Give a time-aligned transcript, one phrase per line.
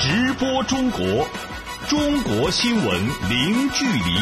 [0.00, 1.26] 直播中国，
[1.88, 2.86] 中国新闻
[3.28, 4.14] 零距离。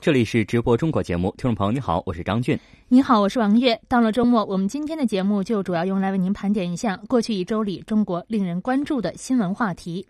[0.00, 2.58] 这里是直播中国节目，听众朋友你好，我是张俊。
[2.88, 3.78] 你好，我是王悦。
[3.86, 10.06] 到了周末，我们今天的节目就主要用来为您盘点一下过去一周里中国令人关注的新闻话题。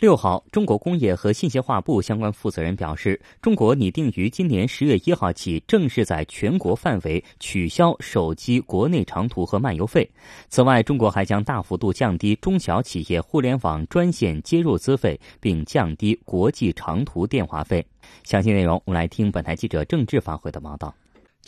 [0.00, 10.08] 六号，中国工业和信息化部相关负责人表示，中国拟定于今年十月一号起正式在全国范围取消手机国内长途和漫游费。
[10.48, 17.84] 此外，中国还将大幅度降低中小企业互联网专线接入资费，并降低国际长途电话费。
[18.22, 20.94] 详细内容，我们来听本台记者郑智发回的报道。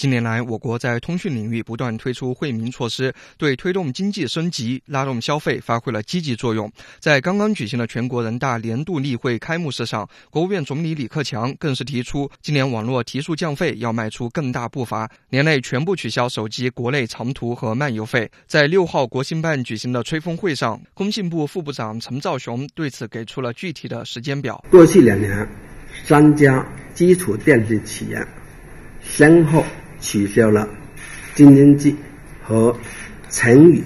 [0.01, 6.73] 近年来，我国在通讯领域不断推出惠民措施，对推动经济升级、拉动消费发挥了积极作用。
[6.99, 18.27] 在刚刚举行的全国人大年度例会开幕式上，国务院总理李克强更是提出，今年网络提速降费要迈出更大步伐，年内全部取消手机国内长途和漫游费。
[18.47, 24.65] 在六号国新办举行的吹风会上，工信部副部长陈肇雄对此给出了具体的时间表。
[24.71, 25.47] 过去两年，
[26.07, 28.27] 三家基础电信企业
[29.03, 29.63] 先后。
[30.01, 30.69] 取消了
[31.35, 31.95] 京津冀
[32.43, 32.77] 和
[33.29, 33.83] 成渝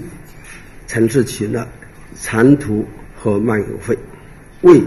[0.87, 1.69] 城市区的
[2.21, 3.97] 长途和漫游费，
[4.63, 4.81] 为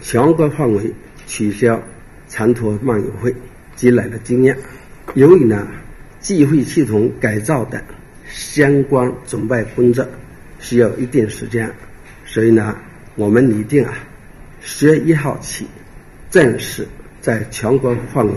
[0.00, 0.92] 全国范围
[1.26, 1.80] 取消
[2.28, 3.34] 长途漫游费
[3.76, 4.56] 积累了经验。
[5.14, 5.66] 由于呢，
[6.20, 7.80] 计费系统改造等
[8.26, 10.06] 相关准备工作
[10.58, 11.72] 需要一定时间，
[12.24, 12.76] 所以呢，
[13.14, 13.94] 我们拟定啊，
[14.60, 15.66] 十月一号起
[16.30, 16.86] 正式
[17.20, 18.32] 在全国范围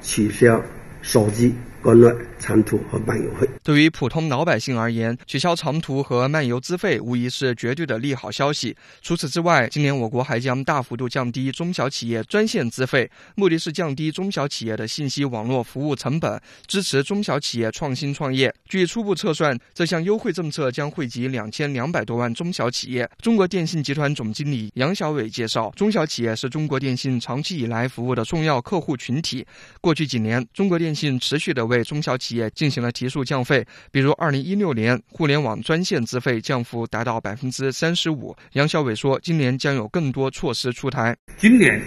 [0.00, 0.62] 取消。
[1.04, 1.54] 手机
[1.84, 3.46] 国内长途和漫游费。
[3.62, 8.74] 对于普通老百姓而言，取消长途和漫游资费无疑是绝对的利好消息。
[9.02, 18.52] 除此之外，今年我国还将大幅度降低中小企业专线资费，目的是降低中小企业的信息网络服务成本，支持中小企业创新创业。
[18.66, 23.06] 据初步测算，这项优惠政策将惠及两千两百多万中小企业。
[23.20, 29.46] 中国电信集团总经理杨小伟介绍，中小企业是中国电信长期以来服务的重要客户群体。
[29.82, 38.36] 过去几年，中国电信持续的为对中小企业进行了提速降费，比如二零一六年互联网专线资费降幅达到百分之三十五。
[38.52, 41.16] 杨小伟说，今年将有更多措施出台。
[41.36, 41.82] 今年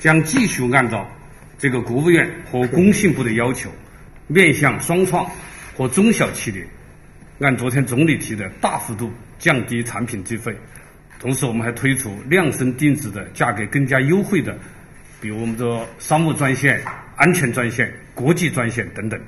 [0.00, 1.08] 将继续按照
[1.56, 3.70] 这个国务院和工信部的要求，
[4.26, 5.24] 面向双创
[5.76, 6.66] 和中小企业，
[7.38, 10.52] 按昨天总理提的，大幅度降低产品资费。
[11.20, 14.58] 同时，我们还推出量身定制的价格更加优惠的，
[15.20, 16.82] 比如我们的商务专线。
[17.20, 19.20] 安全专线、国际专线等等，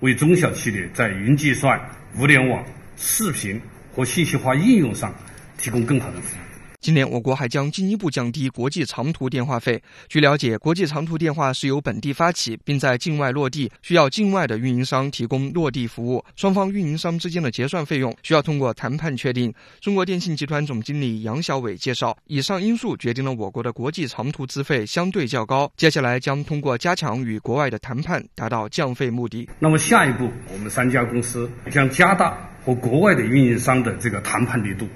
[0.00, 1.80] 为中小企业在云计算、
[2.18, 2.64] 物联网、
[2.96, 3.60] 视频
[3.94, 5.14] 和信息化应用上
[5.56, 6.45] 提供更好的服务。
[6.86, 9.82] 今年，我国还将进一步降低国际长途电话费。
[10.08, 16.24] 据了解，国际长途电话是由本地发起，并在境外落地，需要境外的运营商提供落地服务。
[16.36, 19.52] 双方运营商之间的结算费用需要通过谈判确定。
[19.80, 25.68] 中国电信集团总经理杨小伟介绍，以上因素决定了我国的国际长途资费相对较高。
[25.76, 29.48] 接下来将通过加强与国外的谈判，达到降费目的。
[29.58, 34.86] 那么下一步，我们三家公司将加大和国外的运营商的这个谈判力度。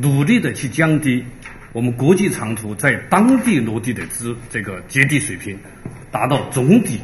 [0.00, 1.24] 努力的去降低
[1.72, 5.58] 我们国际长途在当地落地的资这个接地水平，
[6.12, 7.00] 达到总体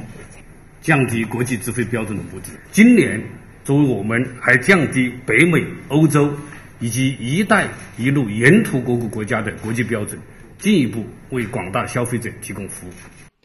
[0.80, 2.50] 降低国际资费标准的目的。
[2.70, 3.20] 今年，
[3.64, 6.32] 作为我们还降低北美、欧洲
[6.78, 7.68] 以及“一带
[7.98, 10.16] 一路”沿途各个国家的国际标准，
[10.58, 12.92] 进一步为广大消费者提供服务。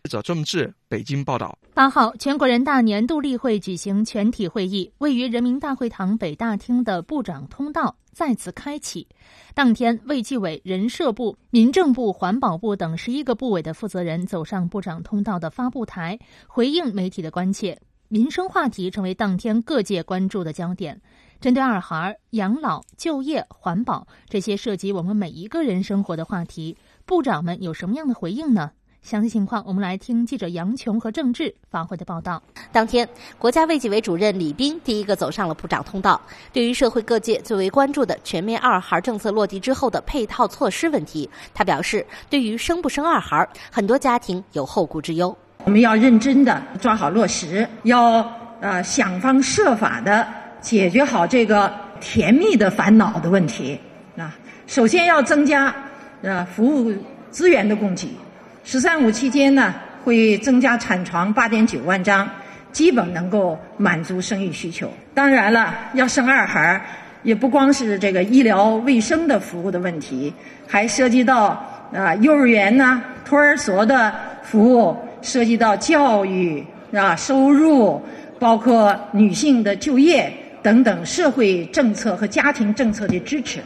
[0.03, 1.57] 记者郑智北京报道。
[1.73, 9.07] 八号，全国人大年度例会举行全体会议，位于人民大会堂北大厅的部长通道再次开启。
[9.53, 17.79] 当天，卫计委、人社部、民政部、环保部等十一个部委的负责人走上部长通道的发布台，回应媒体的关切。
[18.09, 20.99] 民生话题成为当天各界关注的焦点。
[21.39, 26.75] 针对二孩、养老、就业、环保这些涉及我们每一个人生活的话题，
[27.05, 28.71] 部长们有什么样的回应呢？
[29.01, 32.41] 详细情况，我们来听记者杨琼和郑智发回的报道。
[32.71, 36.21] 当天，国家卫计委主任李斌第一个走上了部长通道。
[36.53, 45.35] 对于社会各界最为关注的全面二孩政策落地之后的配套措施问题，他表示，对于生不生二孩，很多家庭有后顾之忧。
[45.63, 50.27] 我们要认真的抓好落实，要呃想方设法的
[50.61, 53.79] 解决好这个甜蜜的烦恼的问题。
[54.17, 54.37] 啊，
[54.67, 55.73] 首先要增加
[56.21, 56.93] 呃服务
[57.31, 58.09] 资源的供给。
[58.71, 59.73] “十三五”期间呢，
[60.03, 62.29] 会增加产床八点九万张，
[62.71, 64.87] 基本能够满足生育需求。
[65.11, 66.79] 当然了，要生二孩
[67.23, 70.31] 也不光是这个医疗卫生的服务的问题，
[70.67, 71.59] 还涉及到
[71.91, 74.13] 啊幼儿园呐、托儿所的
[74.43, 76.63] 服务，涉及到教育
[76.93, 77.99] 啊、收入，
[78.37, 80.31] 包括女性的就业
[80.61, 83.61] 等等社会政策和家庭政策的支持。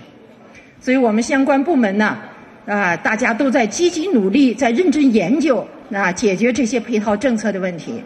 [0.80, 2.20] 所以我们相关部门呢，
[2.66, 8.02] 啊，大家都在积极努力，在认真研究啊，解决这些配套政策的问题。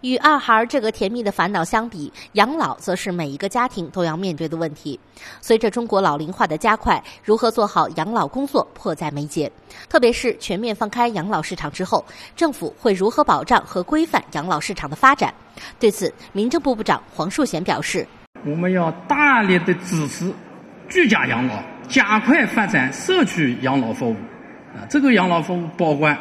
[0.00, 4.98] 与二孩这个甜蜜的烦恼相比，养老则是每一个家庭都要面对的问题。
[5.40, 9.48] 随着中国老龄化的加快，如何做好养老工作迫在眉睫。
[9.88, 12.04] 特别是全面放开养老市场之后，
[12.34, 15.32] 政府会如何保障和规范养老市场的发展？
[15.78, 18.04] 对此，民政部部长黄树贤表示
[18.44, 20.32] ：“我们要大力的支持
[20.88, 24.16] 居家养老，加快发展社区养老服务。
[24.74, 26.14] 啊，这个养老服务包括。”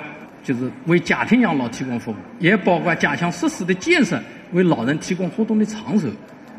[0.43, 4.19] 就是为家庭养老提供服务，也包括加强设施的建设，
[4.53, 6.09] 为老人提供活动的场所，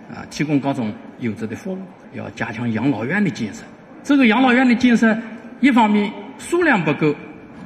[0.09, 1.79] 啊，提供各种优质的服务。
[2.13, 3.65] 要加强养老院的建设。
[4.05, 5.19] 这个养老院的建设，
[5.59, 6.09] 一方面
[6.39, 7.13] 数量不够，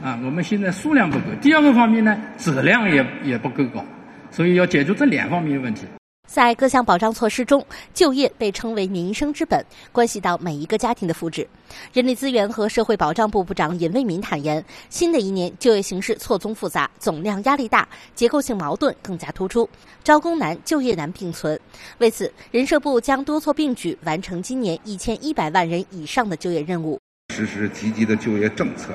[0.03, 3.85] 啊，我们现在数量不够；第二个方面呢，质量也也不够高，
[4.31, 5.85] 所以要解决这两方面的问题。
[6.27, 7.65] 在各项保障措施中，
[7.95, 11.47] 就业被称为民生之本，关系到每一个家庭的福祉。
[11.93, 19.69] 人力资源和社会保障部部长尹卫民坦言，新的一年就业形势错综复杂，总量压力大，结构性矛盾更加突出，
[20.05, 21.59] 招工难、就业难并存。
[21.99, 27.01] 为此，人社部将多措并举，完成今年一千一百万人以上的就业任务。
[27.35, 28.93] 实施积极的就业政策，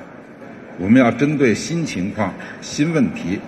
[0.80, 3.39] 我们要针对新情况、新问题，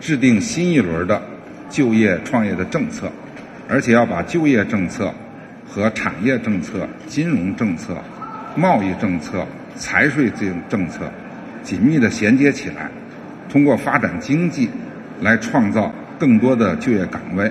[0.00, 1.22] 制定新一轮的。
[1.70, 3.10] 就业创业的政策，
[3.68, 5.14] 而且要把就业政策
[5.66, 7.96] 和产业政策、金融政策、
[8.56, 9.46] 贸易政策、
[9.76, 11.10] 财税政政策
[11.62, 12.90] 紧密的衔接起来，
[13.48, 14.68] 通过发展经济
[15.20, 17.50] 来创造更多的就业岗位。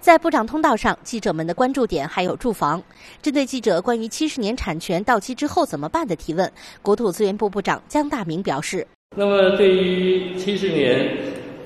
[0.00, 2.82] 在部长通道上，记者们的关注点还有住房。
[3.22, 6.50] 针对记者关于七十年产权到期之后怎么办的提问，
[6.82, 8.84] 国土资源部部长姜大明表示
[9.16, 11.08] ：“那么对于七十年。”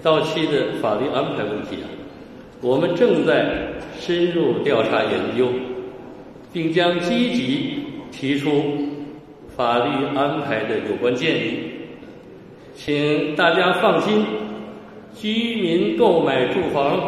[0.06, 1.90] 到期的法律安排问题啊，
[2.62, 5.48] 我们正在深入调查研究，
[6.52, 7.80] 并将积极
[8.12, 8.62] 提出
[9.56, 11.58] 法律安排的有关建议。
[12.76, 14.24] 请大家放心，
[15.12, 17.00] 居民购买住房，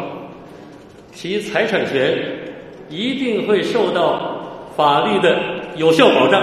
[1.13, 2.21] 其财产权
[2.89, 4.41] 一定会受到
[4.75, 5.39] 法律的
[5.77, 6.41] 有效保障。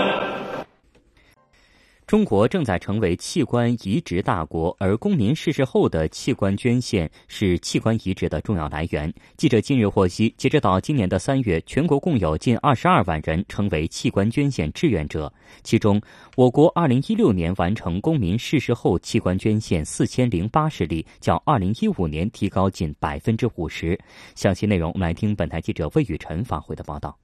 [2.06, 9.12] 中国正在成为器官移植大国，而公民逝世后的器官捐献是器官移植的重要来源。
[9.37, 15.32] 记者近日获悉，截止到今年的三月，全国共有近二十二万人成为器官捐献志愿者，
[15.64, 16.00] 其中，
[16.37, 23.99] 我国二零一六年完成公民逝世后器官捐献四千零八十例，较二零一五年提高近百分之五十。
[24.37, 27.19] 详细内容，我们来听本台记者魏雨辰发回的报道。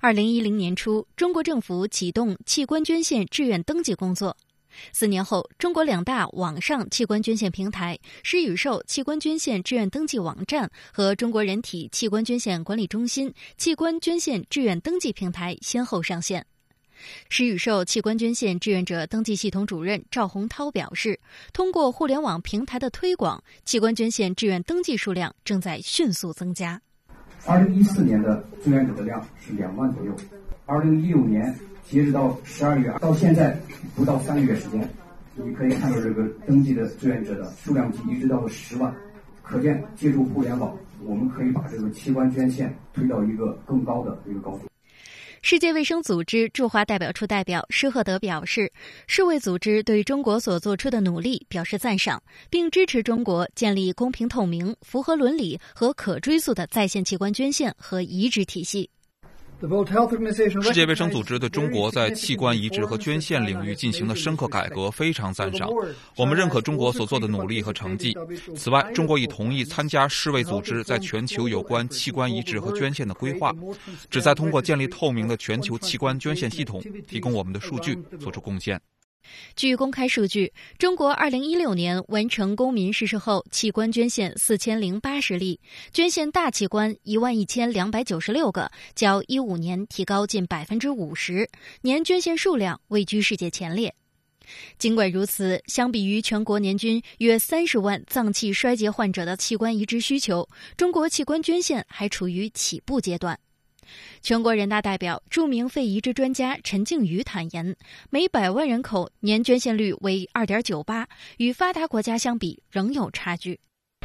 [0.00, 4.36] 二零一零年初，中国政府启动器官捐献志愿登记工作。
[4.92, 16.44] 四年后，中国两大网上器官捐献平台“施与受”器官捐献志愿登记网站和中国人体器官捐献管理中心器官捐献志愿登记平台先后上线。
[17.30, 21.18] 施与受器官捐献志愿者登记系统主任赵洪涛表示，
[21.52, 26.80] 通过互联网平台的推广，器官捐献志愿登记数量正在迅速增加。
[27.46, 30.12] 二零一四年的志愿者的量是两万左右，
[30.66, 31.54] 二零一六年
[31.88, 33.56] 截止到十二月到现在
[33.94, 34.88] 不到三个月时间，
[35.36, 38.92] 你可以看到这个登记的志愿者的数量级一直到了十万，
[39.44, 44.66] 可见借助互联网，我们可以把这个器官捐献推到一个更高的一个高度。
[45.48, 48.72] 世界卫生组织驻华代表处代表施赫德表示，
[49.06, 58.90] 世卫组织对中国所做出的努力表示赞赏，并支持中国建立公平透明、符合伦理和可追溯的在线器官捐献和移植体系。
[60.62, 65.70] 世界卫生组织对中国在器官移植和捐献领域进行的深刻改革非常赞赏，
[66.14, 68.14] 我们认可中国所做的努力和成绩。
[68.54, 73.50] 此外，中国已同意参加世卫组织在全球有关器官移植和捐献的规划，
[74.10, 78.78] 旨在通过建立透明的全球器官捐献系统，提供我们的数据，做出贡献。
[79.54, 85.60] 据公开数据，中国2016年完成公民逝世后器官捐献4080例，
[85.92, 91.48] 捐献大器官11296个，较15年提高近50%，
[91.82, 93.94] 年捐献数量位居世界前列。
[94.78, 103.36] 尽管如此，相比于全国年均约30万脏器衰竭患者的器官移植需求，中国器官捐献还处于起步阶段。
[104.20, 107.76] 全国人大代表、著名肺移植专家陈静瑜坦言，
[108.10, 113.60] 每百万人口年捐献率为二点九八，与发达国家相比仍有差距。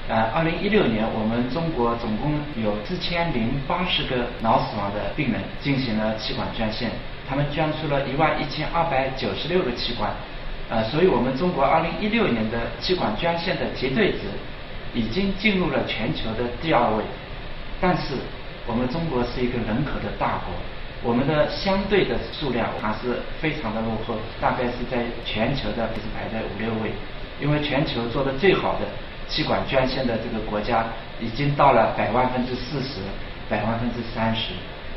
[0.08, 2.34] 呃，二零一六年我们中国总共
[2.64, 6.90] 有四千零八十个脑死亡的病人进行了器官捐献，
[7.28, 10.12] 他们捐出了一万一千二百九十六个器官，
[10.70, 14.20] 呃，所以我们中国二零一六年的器官捐献的绝对值
[14.94, 17.04] 已经进入了全球的第二位，
[17.80, 18.16] 但是。
[18.68, 20.54] 我们中国是一个人口的大国，
[21.02, 26.92] 我们的相对的数量还是非常的落后，大概是在全球的就是排在五六位。
[27.42, 28.86] 因为全球做的最好的
[29.28, 30.86] 气管捐献的这个国家，
[31.20, 33.02] 已经到了百万分之四十、
[33.50, 34.54] 百万分之三十。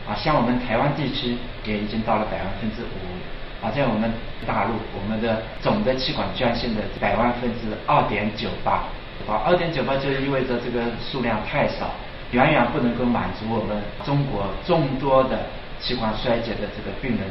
[0.06, 3.64] 啊，像我们台湾地区也已经到了百万分之五。
[3.64, 4.12] 啊，在我们
[4.46, 8.84] 大陆，我们的总的气管捐献的百万分之二点九八。
[9.26, 11.88] 啊，二点九八就意味着这个数量太少，
[12.32, 15.46] 远远不能够满足我们中国众多的
[15.80, 17.28] 器官衰竭的这个病人。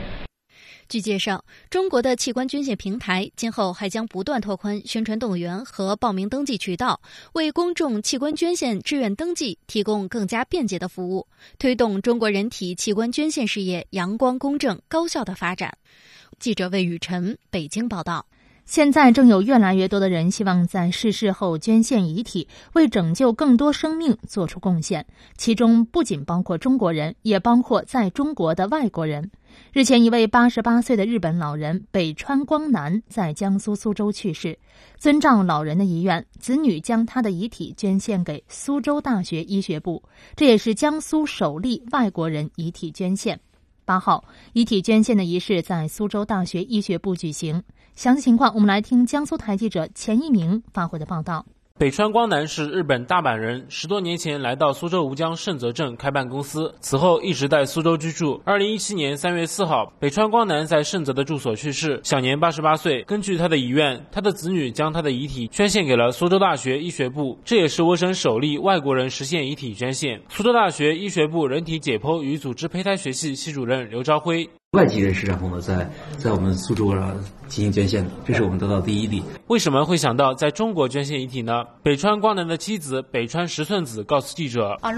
[0.89, 7.01] 据介绍，中国的器官捐献平台今后还将不断拓宽宣传动员和报名登记渠道，
[7.33, 11.25] 为公众器官捐献志愿登记提供更加便捷的服务，
[11.57, 15.75] 推动中国人体器官捐献事业阳光、公正、高效的发展。
[16.37, 18.25] 记者魏雨晨北京报道。
[18.65, 25.05] 现在正有越来越多的人希望在逝世后捐献遗体，为拯救更多生命做出贡献。
[25.37, 29.29] 其中不仅包括中国人，也包括在中国的外国人。
[29.71, 34.57] 日前，一位八十八岁的日本老人北川光南在江苏苏州去世。
[34.97, 40.01] 遵照老人的遗愿，子女将他的遗体捐献给苏州大学医学部，
[40.35, 43.39] 这也是江苏首例外国人遗体捐献。
[43.85, 47.61] 八号，遗体捐献的仪式在苏州大学医学部举行。
[47.95, 51.45] 详细情况，我们来听江苏台记者钱一鸣发回的报道。
[51.79, 58.41] 北川光南是日本大阪人，十多年前来到苏州吴江盛泽镇开办公司，此后一直在苏州居住。
[58.45, 63.03] 二零一七年三月四号，北川光南在盛泽的住所去世，享年八十八岁。
[63.03, 70.21] 根据他的遗愿，他的子女将他的遗体捐献给了苏州大学医学部，这也是我省首例外国人实现遗体捐献。
[70.29, 74.49] 苏州大学医学部人体解剖与组织胚胎学系系主任刘朝辉。
[74.73, 75.87] 外籍人士，然后呢，在
[76.17, 77.13] 在我们苏州啊
[77.47, 79.21] 进行捐献的，这是我们得到第一例。
[79.45, 81.63] 为什么会想到在中国捐献遗体呢？
[81.83, 84.89] 北川光南的妻子北川石寸子告诉记者：“啊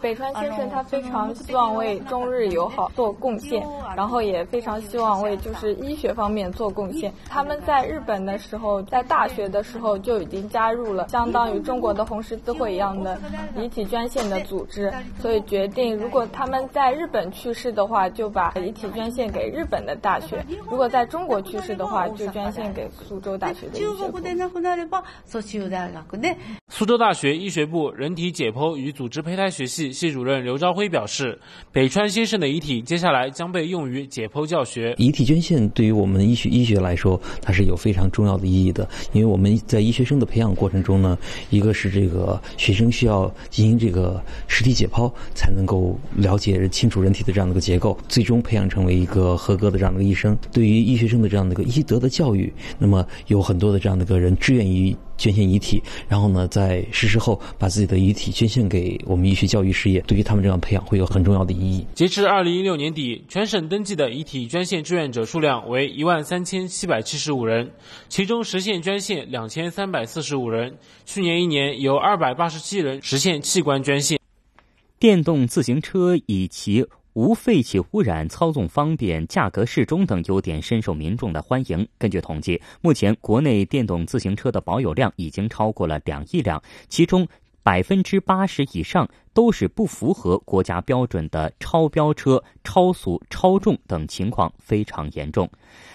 [0.00, 3.64] 北川先生他非常希望为中日友好做贡献，
[3.96, 7.14] 然后也非常希望为就是医学方面做贡献。
[7.28, 13.16] 他们在日本的时候，在大学的时候就已经加入了相当于中国的红十字会一样的
[13.56, 14.92] 遗体捐献的组织，
[15.22, 20.38] 所以决定如果他们在日。”日本去世的话，就把遗体捐献给日本的大学；
[20.70, 24.18] 如果在中国去世的话，就捐献给苏州大学的医学部。
[26.70, 31.38] 苏州大学医学部人体解剖与组织胚胎学系系主任刘朝辉表示，
[31.70, 34.94] 北川先生的遗体接下来将被用于解剖教学。
[34.96, 41.18] 遗体捐献对于我们医学医学来说，它是有非常重要的意义的，因为我们在医学生的培养过程中呢，
[41.50, 44.18] 一个是这个学生需要进行这个
[44.48, 46.93] 实体解剖，才能够了解清楚。
[46.94, 50.38] 主人体的这样的一个结构，最终培养成为一个合格的这样的一个医生。
[50.52, 61.84] 对于医学生的这样的一个医德的教育，那么有很多的这样的一个人志愿于捐献遗体，然后呢，在逝世后把自己的遗体捐献给我们医学教育事业，对于他们这样培养会有很重要的意义。
[61.94, 67.68] 截至二零一六年底，全省登记的遗体捐献志愿者数量为一万三千七百七十五人，
[68.08, 70.72] 其中实现捐献两千三百四十五人。
[71.04, 74.16] 去年一年有二百八十七人实现器官捐献。
[75.04, 76.82] 电动自行车以其
[77.12, 81.86] 无废气污染、操纵方便、价格适中等优点深受民众的欢迎。
[81.98, 87.28] 根据统计，目前国内电动自行车的保有量已经超过了两亿辆，其中
[87.64, 95.50] 百分之八十以上都是不符合国家标准的超标车、超速、超重等情况非常严重。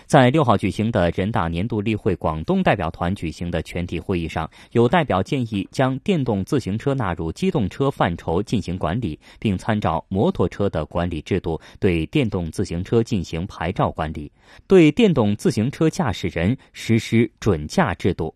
[0.08, 14.32] 在六号举行的人大年度例会广东代表团举行的全体会议上，有代表建议将电动自行车纳入机动车范畴进行管理，并参照摩托车的管理制度，对电动自行车进行牌照管理，
[14.66, 18.34] 对电动自行车驾驶人实施准驾制度。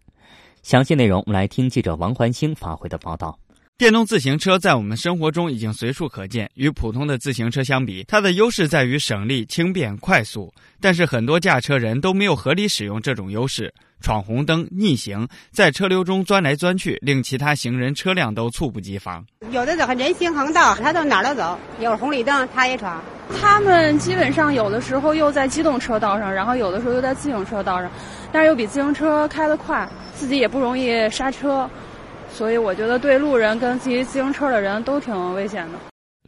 [0.63, 3.37] 详细内容，我们来听记者王环星发回的报道。
[3.77, 6.49] 电动自行车在我们生活中已经随处可见。
[6.53, 10.53] 与普通的自行车相比，它的优势在于省力、轻便、快速。
[10.79, 19.25] 但是很多驾车人都没有合理使用这种优势，闯红灯、逆行，在车流中钻来钻去，令其他行人、车辆都猝不及防。
[19.51, 23.03] 有的走人行横道，他到哪儿都走，有红绿灯他也闯。
[23.41, 27.91] 他们基本上有的时候又在机动车道上，然后有的时候又在自行车道上，
[28.31, 29.89] 但是又比自行车开得快，
[30.23, 31.69] 自己也不容易刹车。
[32.29, 35.73] 所以我觉得对路人跟骑自行车的人都挺危险的。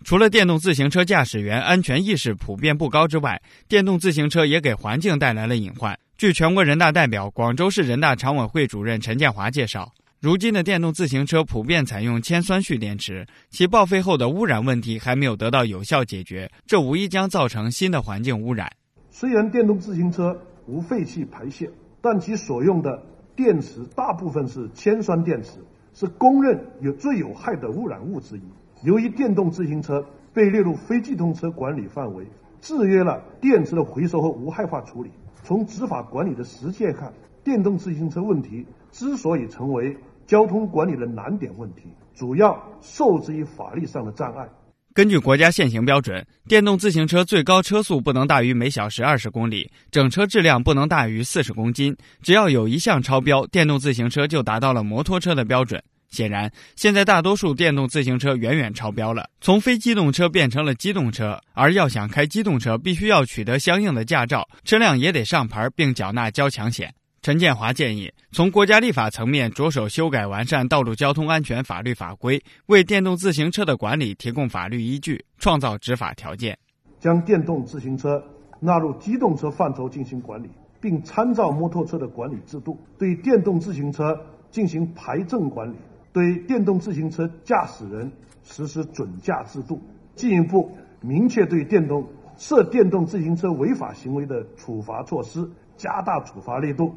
[0.04, 5.98] 除了电动自行车驾驶员安全意识普遍不高之外，电动自行车也给环境带来了隐患。
[6.18, 18.70] 据全国人大代表、广州市人大常委会主任陈建华介绍，如今的电动自行车普遍采用铅酸蓄电池，其报废后的污染问题还没有得到有效解决，这无疑将造成新的环境污染。
[19.10, 20.38] 虽然电动自行车
[20.68, 21.72] 无废气排泄，
[22.02, 23.02] 但其所用的
[23.36, 25.60] 电池大部分是铅酸电池。
[25.98, 28.42] 是公认有最有害的污染物之一。
[28.84, 32.27] 由于电动自行车被列入非机动车管理范围，
[32.60, 35.12] 制约了电池的回收和无害化处理。
[35.44, 37.13] 从执法管理的实践看，
[37.46, 39.96] 电动自行车问题之所以成为
[40.27, 44.50] 交通管理的难点问题，主要受制于法律上的障碍。
[44.96, 51.94] 根据国家现行标准，电动自行车最高车速不能大于每小时二十公里，整车质量不能大于四十公斤。
[52.24, 55.84] 只要有一项超标，电动自行车就达到了摩托车的标准。
[56.12, 61.38] 显然，现在大多数电动自行车远远超标了，从非机动车变成了机动车。
[61.52, 66.90] 而要想开机动车，必须要取得相应的驾照，车辆也得上牌并缴纳交强险。
[67.25, 76.55] 陈建华建议，从国家立法层面着手修改完善道路交通安全法律法规，为电动自行车的管理提供法律依据，创造执法条件。
[77.00, 78.24] 将电动自行车
[78.60, 84.15] 纳入机动车范畴进行管理，并参照摩托车的管理制度，对电动自行车
[84.51, 85.75] 进行牌证管理，
[86.13, 88.12] 对电动自行车驾驶人
[88.44, 89.82] 实施准驾制度，
[90.13, 90.70] 进一步
[91.01, 96.94] 明确对电动涉电动自行车违法行为的处罚措施，加大处罚力度。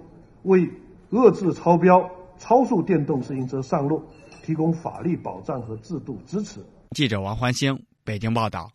[0.49, 0.69] 为
[1.11, 4.03] 遏制超标、超速电动自行车上路
[4.43, 6.61] 提供法律保障和制度支持。
[6.97, 8.71] 记者王欢星北京报道。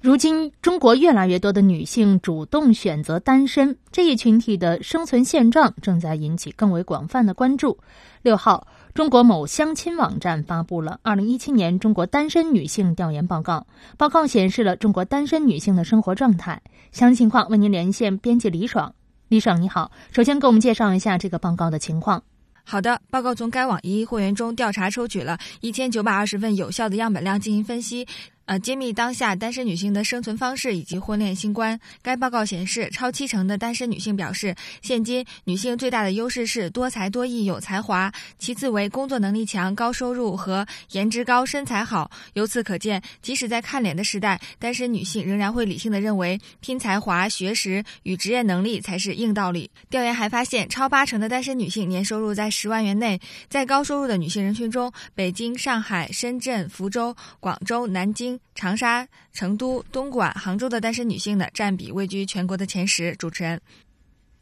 [0.00, 7.78] 如今，中国越来越多的女性主动选择单身，这一群体的生存现状正在引起更为广泛的关注。
[8.20, 16.60] 六号，中国某相亲网站发布了《二零一七年中国单身女性调研报告》，报告显示了中国单身女性的生活状态。
[16.92, 18.94] 详细情况为您连线编辑李爽。
[19.28, 19.90] 李爽，你好。
[20.12, 22.22] 首先，给我们介绍一下这个报告的情况。
[22.62, 28.06] 好的，报告从该网一会员中调查抽取了一千九百二十份有效的样本量进行分析。
[28.46, 31.80] 呃，揭秘当下单身女性的生存方式以及婚恋新观。
[32.02, 42.10] 该报告显示，超七成的单身女性表示，现今女性最大的优势是多才多艺、有才华，其次为工作能力强、高收入和颜值高、身材好。
[42.34, 49.70] 由此可见，即使在看脸的时代，单身女性仍然会理性的认为，拼才华、学识与职业能力才是硬道理。
[49.88, 53.18] 调研还发现，超八成的单身女性年收入在十万元内。
[53.48, 58.33] 在高收入的女性人群中，北京、上海、深圳、福州、广州、南京。
[58.54, 63.14] 长沙、成都、东莞、杭州的单身女性的，占比位居全国的前十。
[63.16, 63.60] 主持人，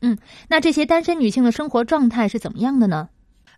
[0.00, 3.08] 嗯，那这些单身女性的生活状态是怎么样的呢？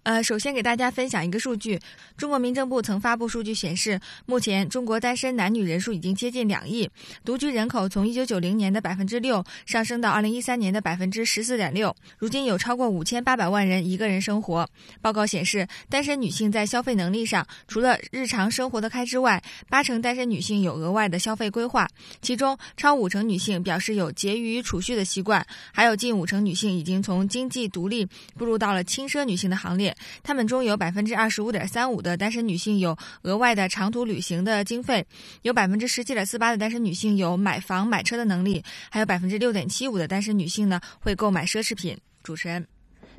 [0.04, 1.80] 呃，首先给大家分享一个数据，
[2.14, 6.88] 中国民政部曾发布数据显示，目前中国单身男女人数已经接近两亿，
[7.24, 14.68] 独居人口从一九九零年的百分之六上升到二零一三年的百分之十四点六，如今有超过五千八百万人一个人生活。
[15.00, 21.88] 报告显示，单身女性在消费能力上，除了日常生活的开支外，八成单身女性有额外的消费规划，
[22.20, 29.93] 其中超五成女性表示有节余储蓄的习惯，还有近五成女性已经从经济独立步入到了轻奢女性的行列。
[30.22, 35.06] 他们中有百分之二十五点三五的单身女性有额外的长途旅行的经费，
[35.42, 41.96] 有百分之十七点四八的单身女性有买房买车的能力，还有百分之六点七五的单身女性呢会购买奢侈品。
[42.22, 42.66] 主持人，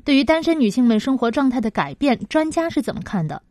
[0.04, 3.42] 对于单身女性们生活状态的改变，专家是怎么看的？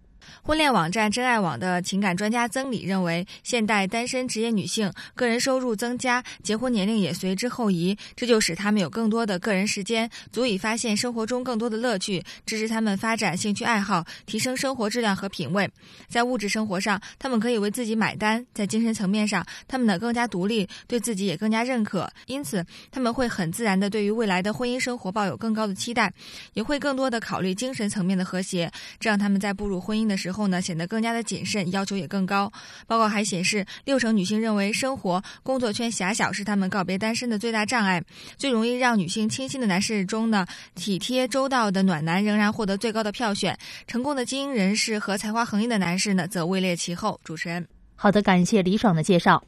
[0.42, 15.70] 婚恋网站真爱网的情感专家曾理认为，现代单身职业女性个人收入增加，结婚年龄也随之后移，这就使她们有更多的个人时间，足以发现生活中更多的乐趣，支持她们发展兴趣爱好，提升生活质量和品味。
[16.08, 26.12] 在物质生活上，她们可以为自己买单；在精神层面上，她们呢更加独立，对自己也更加认可，因此他们会很自然的对于未来的婚姻生活抱有更高的期待，
[26.54, 30.14] 也会更多的考虑精神层面的和谐，这让他们在步入婚姻的。
[30.17, 32.51] 时候呢，显得更加的谨慎，要求也更高。
[32.88, 38.04] 报告还显示，六成女性认为生活工作圈狭小是她们告别单身的最大障碍。
[38.38, 43.58] 最容易让女性倾心的男士中呢，体贴周到的暖男仍然获得最高的票选。
[43.88, 47.19] 成功的精英人士和才华横溢的男士呢，则位列其后。
[47.23, 49.43] 主持人，好的，感谢李爽的介绍。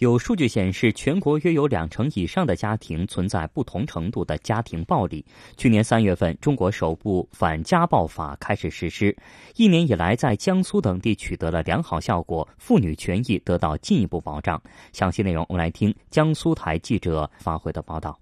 [0.00, 5.22] 有数据显示，全国约有两成以上的家庭存在不同程度的家庭暴力。
[5.58, 9.14] 去年三月份，中国首部反家暴法开始实施，
[9.56, 14.62] 一年以来，在江苏等地取得了良好效果，妇女权益得到进一步保障。
[14.94, 18.18] 详细内容，我们来听江苏台记者发回的报道。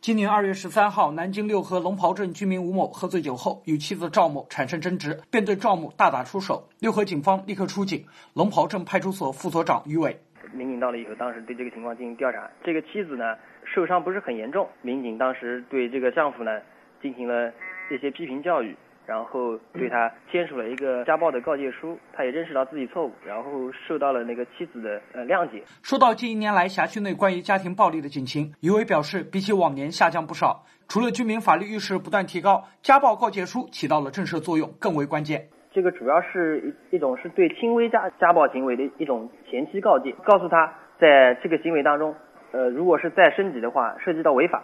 [0.00, 6.68] 今年二月十三号，南京六合龙袍镇居民吴某喝醉酒后与妻子赵某产生争执，便对赵某大打出手。
[6.80, 10.20] 六合警方立刻出警，龙袍镇派出所副所长于伟。
[10.52, 12.48] 民警到了以后，当时对这个情况进行调查。
[12.62, 14.68] 这个妻子呢，受伤不是很严重。
[14.82, 16.60] 民警当时对这个丈夫呢，
[17.00, 17.52] 进行了
[17.90, 18.76] 一些批评教育。
[19.04, 25.60] 然后对他签署了一个家暴的告诫书，他也认识到自己错误，然后受到了那个妻子的呃谅解。
[25.82, 30.64] 说到近一年来辖区内关于家庭暴力的警情，余伟表示，比起往年下降不少。
[30.86, 35.48] 除了居民法律意识不断提高，家暴告诫书起到了震慑作用，更为关键。
[35.72, 42.14] 这个主要是一一种是对轻微家家暴行为的一种前期告诫，告诉他在这个行为当中，
[42.52, 44.62] 呃，如果是再升级的话，涉及到违法，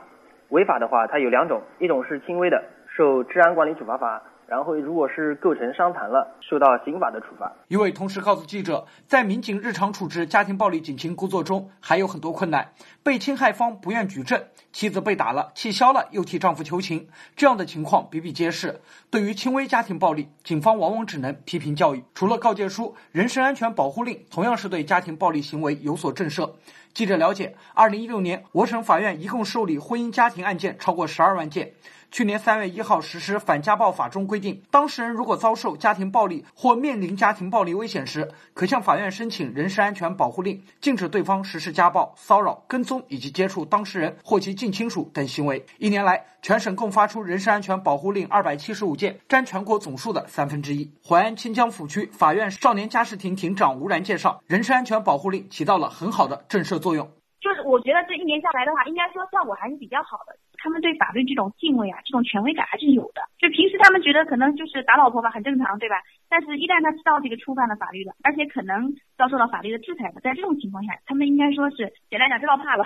[0.51, 2.63] 违法的话它有两种，一种是轻微的，
[2.95, 4.23] 受治安管理处罚法。
[4.49, 7.53] 然后，如果是构成伤残了，受到刑法的处罚。
[7.69, 12.73] 余伟同时告诉记者，在民警日常处置家庭暴力警情工作中，还有很多困难。
[13.03, 18.81] 被侵害方不愿举证，妻子被打了，气消了，又替丈夫求情，这样的情况比比皆是。
[19.11, 22.03] 对于轻微家庭暴力，警方往往只能批评教育。
[22.15, 26.53] 除了告诫书，人身安全保护令同样是对家庭暴力行为有所震慑。
[26.95, 31.75] 记者了解，二零一六年，我省法院一共受理婚姻家庭案件超过十二万件。
[32.11, 45.65] 去年三月一号实施反家暴法中规定，当事人如果遭受家庭暴力或面临家庭暴力危险时，可向法院申请人身安全保护令，禁止对方实施家暴、骚扰、跟踪以及接触当事人或其近亲属等行为。
[45.79, 50.91] 一年来，全省共发出人身安全保护令二百七十五件，占全国总数的三分之一。
[51.07, 57.07] 淮安清江府区法院少年家事庭庭长吴然介绍，人身安全保护令起到了很好的震慑作用。
[57.41, 60.35] 就是我觉得这一年下来的话，应该说效果还是比较好的。
[60.59, 63.23] 他们对法律这种敬畏啊，这种权威感还是有的。
[63.39, 65.97] 就平时他们觉得可能就是打老婆吧，很正常，对吧？
[66.29, 72.85] 但是，一旦他知道这个触犯了法律了，而且可能遭受到法律的制裁的，在这种情况下，他们应该说是简单讲知道怕了。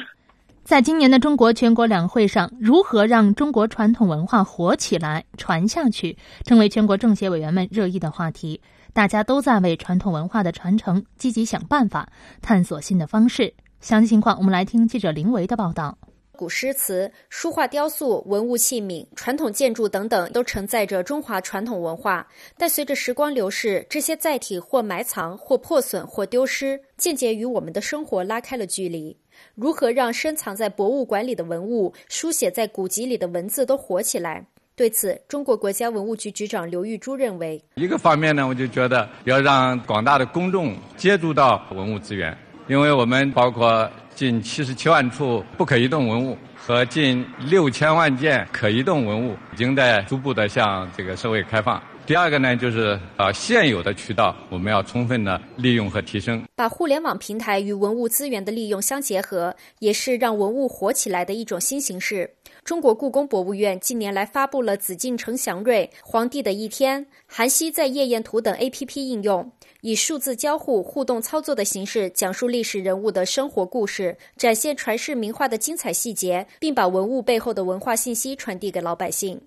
[0.62, 8.60] 在今年的中国全国两会上，如何让中国传统文化活起来、传下去，成为全国政协委员们热议的话题。
[8.92, 12.08] 大家都在为传统文化的传承积极想办法，
[12.40, 13.54] 探索新的方式。
[13.80, 15.98] 详细情况，我们来听记者林维的报道。
[16.42, 22.26] 古诗词、书画、雕塑、文物器皿、传统建筑等等，都承载着中华传统文化。
[22.58, 29.16] 但随着时光流逝，这些载体或埋藏、或破损、或丢失，间接与我们的生活拉开了距离。
[29.54, 34.44] 如何让深藏在博物馆里的文物、书写在古籍里的文字都活起来？
[34.74, 42.36] 对此，中国国家文物局局长刘玉珠认为，一个方面呢，我就觉得要让广大的公众接触到文物资源。
[42.68, 43.90] 因为我们包括
[44.22, 51.82] 近七十七万处不可移动文物和近六千万件可移动文物，已经在逐步的向这个社会开放。
[52.04, 62.28] 第二个呢，就是啊，现有的渠道我们要充分的利用和提升，把互联网平台与文物资源的利用相结合，也是让文物活起来的一种新形式。
[62.64, 69.50] 中国故宫博物院近年来发布了《紫禁城祥瑞》《皇帝的一天》《韩熙载夜宴图》等 APP 应用。
[69.80, 79.40] 以数字交互、互动操作的形式讲述历史人物的生活故事，展现传世名画的精彩细节，并把文物背后的文化信息传递给老百姓。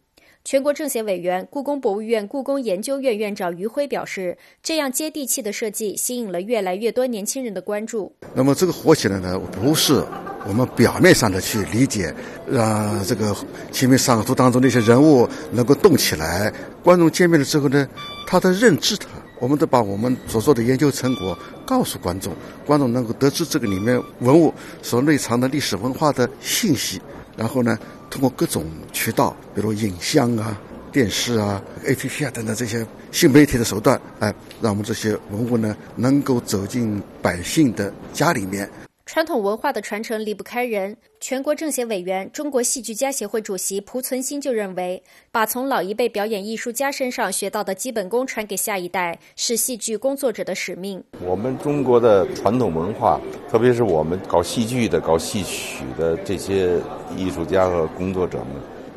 [0.46, 8.14] 全国政协委员、故宫博物院故宫研究院院长于辉表示，这样接地气的设计吸引了越来越多年轻人的关注。
[8.36, 10.06] 那么这个火起来呢，不是
[10.48, 12.14] 我们表面上的去理解，
[12.48, 13.32] 让这个
[13.72, 16.54] 《清明上河图》当中那些人物能够动起来，
[16.84, 17.90] 观众见面了之后呢，
[18.28, 19.08] 他的认知他。
[19.40, 22.32] 我们都把我们所做的研究成果告诉观众，
[22.68, 24.54] 观众能够得知这个里面文物
[24.84, 27.02] 所内藏的历史文化的信息，
[27.38, 27.78] 然后呢，
[28.10, 30.60] 通过各种渠道，比如影像啊、
[30.92, 38.70] 电视啊、APP 啊等等这些新媒体的手段，哎，让我们这些文物呢能够走进百姓的家里面。
[39.06, 40.98] 传统文化的传承离不开人。
[41.20, 51.02] 全国政协委员、中国戏剧家协会主席蒲存昕就认为，把从老一辈表演艺术家身上学到的基本功传给下一代，是戏剧工作者的使命。
[51.24, 56.80] 我们中国的传统文化，特别是我们搞戏剧的、搞戏曲的这些
[57.16, 58.48] 艺术家和工作者们，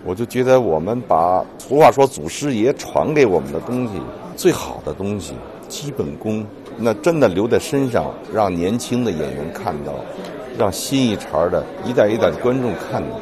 [0.07, 4.01] 我就觉得我们把俗话说祖师爷传给我们的东西，
[4.37, 5.35] 最好的东西，
[5.69, 6.47] 基本功。
[6.81, 9.95] 那真的留在身上，让年轻的演员看到，
[10.57, 13.21] 让新一茬的一代一代的观众看到。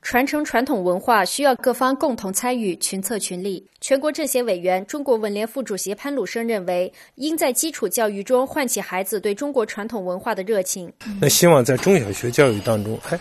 [0.00, 3.66] 传承传统文化需要各方共同参与，群策群力。
[3.80, 10.92] 全国政协委员、中国文联副主席潘鲁生认为，应在基础教育中唤起孩子对中国传统文化的热情。
[11.18, 13.18] 那希望在中小学教育当中，哎，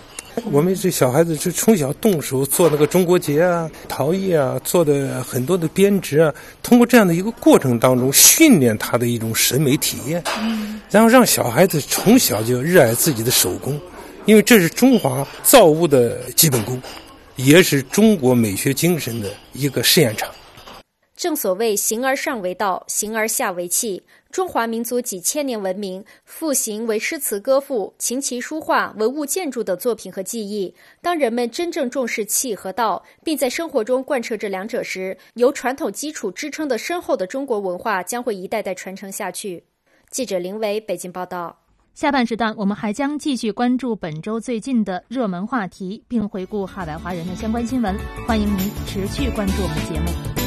[0.51, 10.23] 我们这小孩子就从小动手做那个中国结啊、陶艺啊，做的很多的编织啊，通过这样的一个过程当中，训练他的一种审美体验，
[10.89, 13.79] 然后让小孩子从小就热爱自己的手工。
[14.25, 16.81] 因为这是中华造物的基本功，
[17.35, 20.29] 也是中国美学精神的一个试验场。
[21.15, 24.01] 正所谓“形而上为道，形而下为器”。
[24.33, 30.73] 中华民族几千年文明，复形为诗词歌赋、琴棋书画、文物建筑等作品和技艺。
[31.03, 39.63] 当人们真正重视气和道，并在生活中贯彻这两者时，由传统基础支撑的深厚的中国文化将会一代代传承下去。
[40.09, 41.59] 记者林伟北京报道。
[41.93, 47.95] 下半时段，我们还将继续关注本周最近的热门话题，并回顾海外华人的相关新闻。
[48.27, 50.42] 欢迎您持续关注我们的节目。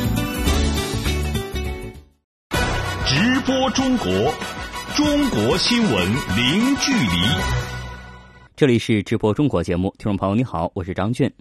[3.09, 4.09] 直播中国，
[4.97, 5.92] 中国新闻
[6.37, 7.09] 零距离。
[8.57, 11.33] 这里是直播中国节目，听众朋友你好，我是张俊。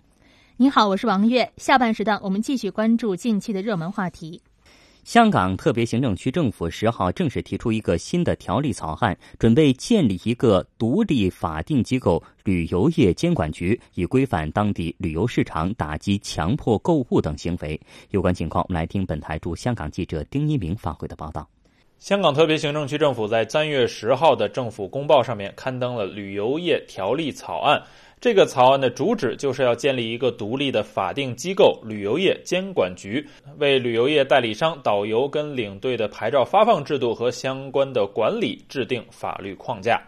[0.58, 1.52] 你好，我是王悦。
[1.58, 4.40] 下半时段，我们继续关注近期的热门话题。
[5.04, 17.80] 香港特别行政区政府十号正式提出一个新的条例草案，准备建立一个独立法定机构——旅游业监管局，以规范当地旅游市场，打击强迫购物等行为。
[18.12, 21.48] 有关情况，我们来听本台驻香港记者丁一鸣发回的报道。
[22.00, 27.82] 香港特别行政区政府在三月十号的政府公报上面刊登了旅游业条例草案。
[28.22, 33.26] 这个草案的主旨就是要建立一个独立的法定机构——旅游业监管局，
[33.58, 40.02] 为旅游业代理商、导游跟领队的牌照发放制度和相关的管理制定法律框架。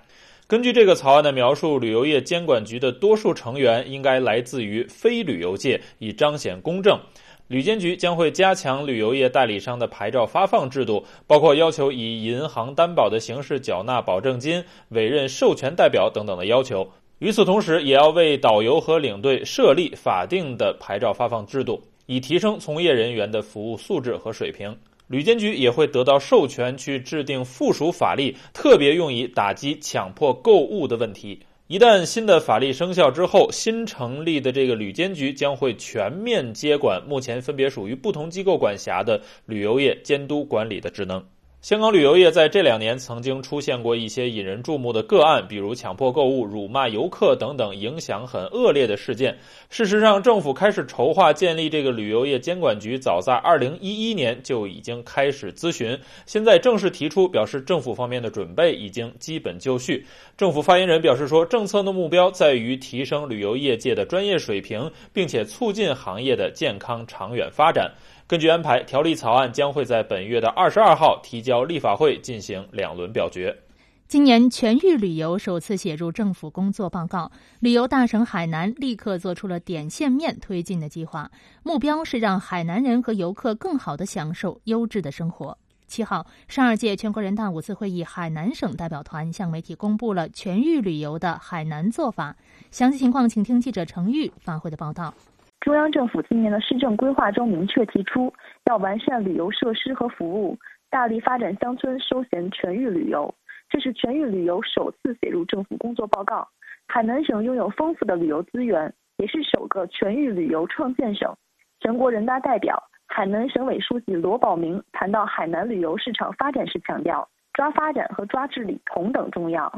[0.48, 7.00] 根据这个草案的描述，旅游业监管局的多数成员应该来自于非旅游界，以彰显公正。
[7.48, 16.86] 旅监局将会加强旅游业代理商的牌照发放制度，包括要求以银行担保的形式缴纳保证金、委任授权代表等等的要求。
[17.20, 24.78] 与此同时，也要为导游和领队设立法定的牌照发放制度，以提升从业人员的服务素质和水平。
[25.08, 31.40] 旅监局也会得到授权去制定附属法律，特别用以打击强迫购物的问题。
[31.68, 41.22] 一旦新的法律生效之后，新成立的这个旅监局将会全面接管目前分别属于不同机构管辖的旅游业监督管理的职能。
[41.68, 49.38] 香港旅游业在这两年曾经出现过一些引人注目的个案，比如强迫购物、辱骂游客等等影响很恶劣的事件。
[49.70, 60.06] 事实上，政府开始筹划建立这个旅游业监管局，早在2011年就已经开始咨询，现在正式提出，表示政府方面的准备已经基本就绪。
[60.38, 67.92] 政府发言人表示说，政策的目标在于提升旅游业界的专业水平，并且促进行业的健康长远发展。
[68.28, 73.58] 根据安排，条例草案将会在本月的二十二号提交立法会进行两轮表决。
[74.06, 81.32] 今年全域旅游首次写入政府工作报告，旅游大省海南立刻做出了点线面推进的计划，
[81.64, 85.58] 目标是让海南人和游客更好的享受优质的生活。
[85.88, 92.36] 七号，十二届全国人大五次会议海南省代表团向媒体公布了全域旅游的海南做法，
[92.72, 95.14] 详细情况请听记者程玉发回的报道。
[95.62, 98.34] 中央政府今年的施政规划中明确提出，
[98.66, 100.58] 要完善旅游设施和服务，
[100.90, 103.34] 大力发展乡村休闲全域旅游。
[103.70, 106.48] 这是全域旅游首次写入政府工作报告。
[106.88, 111.36] 海南省拥有丰富的旅游资源，也是首个全域旅游创建省。
[111.82, 119.70] 全国人大代表、海南省委书记罗宝明谈到海南旅游市场发展时强调，抓发展和抓治理同等重要。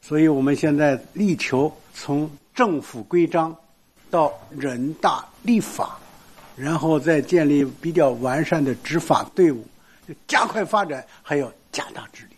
[0.00, 3.54] 所以我们现在力求从政府规章。
[4.10, 5.98] 到人大立法，
[6.56, 9.64] 然后再建立比较完善的执法队伍，
[10.26, 12.36] 加快发展，还要加大治理。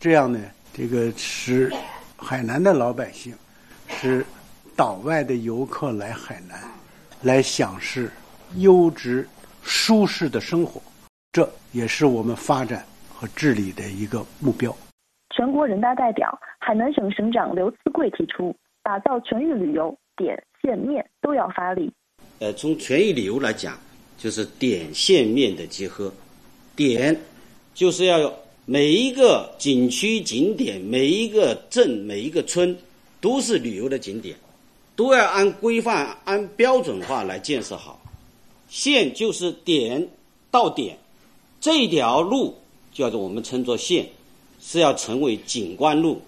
[0.00, 0.38] 这样呢，
[0.72, 1.72] 这个使
[2.16, 3.34] 海南的老百姓，
[3.88, 4.24] 使
[4.74, 6.58] 岛外的游客来海南，
[7.22, 8.02] 来享受
[8.56, 9.28] 优质、
[9.62, 10.80] 舒适的生活，
[11.32, 14.74] 这也是我们发展和治理的一个目标。
[15.36, 20.42] 全国人大代表、海南省省长刘赐贵提出，打造全域旅游点。
[20.64, 21.92] 线面都要发力。
[22.38, 23.78] 呃，从全域旅游来讲，
[24.16, 26.10] 就是点线面的结合。
[26.74, 27.20] 点
[27.74, 32.76] 就是要有每一个景区景点、每一个镇、每一个村
[33.20, 34.34] 都是旅游的景点，
[34.96, 38.00] 都要按规范、按标准化来建设好。
[38.68, 40.08] 线就是点
[40.50, 40.98] 到点，
[41.60, 42.56] 这条路
[42.92, 44.08] 叫做我们称作线，
[44.60, 46.20] 是要成为景观路、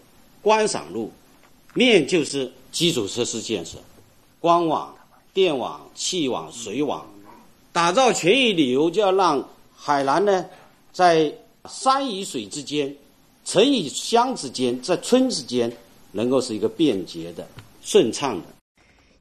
[0.43, 1.11] 观赏路。
[1.75, 3.79] 面就是基础设施建设。
[4.47, 4.95] 官网、
[5.35, 7.05] 电网、气网、水网，
[7.73, 10.47] 打造全域旅游，就要让海南呢，
[10.93, 11.35] 在
[11.69, 12.95] 山与水之间、
[13.45, 15.77] 城与乡之间、在村之间，
[16.13, 17.45] 能够是一个便捷的、
[17.83, 18.45] 顺畅的。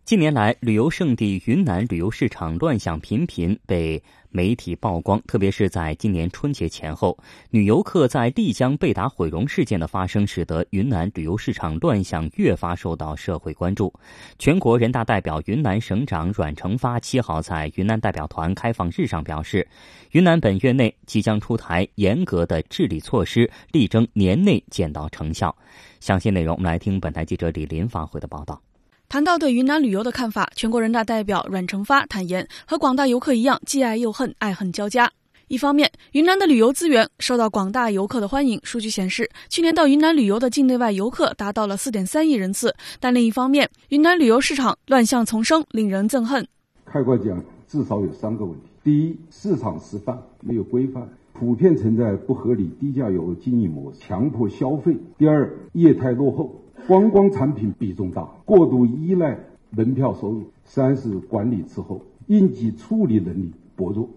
[0.06, 4.04] 近年来，旅游胜地云南旅游市场乱象频频被
[4.36, 7.18] 媒体曝光，特别是在今年春节前后，
[7.50, 13.94] 女游客在丽江被打毁容事件的发生，使得云南旅游市场乱象越发受到社会关注。
[14.38, 19.66] 全国人大代表、云南省长阮成发七号在云南代表团开放日上表示，
[20.12, 25.56] 云南本月内即将出台严格的治理措施，力争年内见到成效。
[26.02, 28.65] 详细内容，我们来听本台记者李林发回的报道。
[29.08, 35.12] 谈到对云南旅游的看法，全国人大代表阮成发坦言，和广大游客一样，既爱又恨，爱恨交加。
[35.48, 38.60] 一方面，云南的旅游资源受到广大游客的欢迎。
[38.64, 42.74] 数据显示，去年到云南旅游的境内外游客达到了四点三亿人次。
[43.00, 46.46] 但另一方面，云南旅游市场乱象丛生，令人憎恨。
[46.84, 56.60] 开国讲，至少有三个问题：第一，市场示范没有规范，普遍存在不合理低价游经营模式，强迫消费；第二，业态落后。
[56.88, 59.36] 观光产品比重大，过度依赖
[59.72, 64.08] 门票收入；三是管理滞后，应急处理能力薄弱。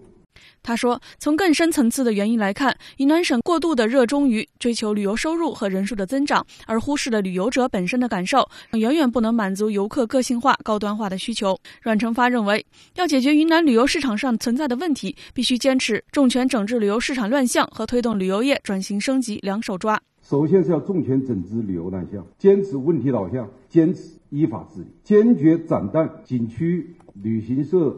[0.61, 11.59] 他说，从更深层次的原因来看，云南省过度的热衷于追求旅游收入和人数的增长，而忽视了旅游者本身的感受，远远不能满足游客个性化、高端化的需求。
[11.81, 12.63] 阮成发认为，
[12.95, 19.99] 要解决云南旅游市场上存在的问题，必须坚持重拳整治旅游市场乱象和推动旅游业转型升级两手抓。
[20.29, 27.97] 首先是要重拳整治旅游乱象，坚持问题导向，坚持依法治理，坚决斩断景区、旅行社、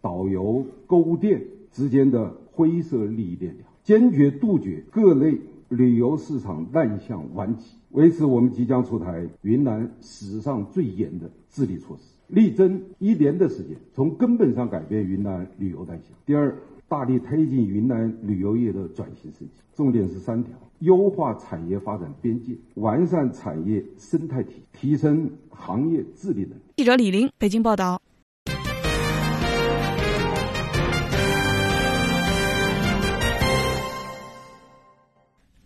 [0.00, 5.38] 导游、购物店之间的灰色利益链条，坚决杜绝各类
[5.68, 7.76] 旅游市场乱象顽疾。
[7.90, 16.08] 为此，我们即将出台云南史上最严的治理措施，力争一年的时间，从根本上改变云南旅游乱象。
[16.26, 20.54] 第二，大力推进云南旅游业的转型升级，重点是三条。
[20.78, 26.62] 优化产业发展边界，完善产业生态体，提升行业治理能力。
[26.78, 28.00] 记者李林，北京报道。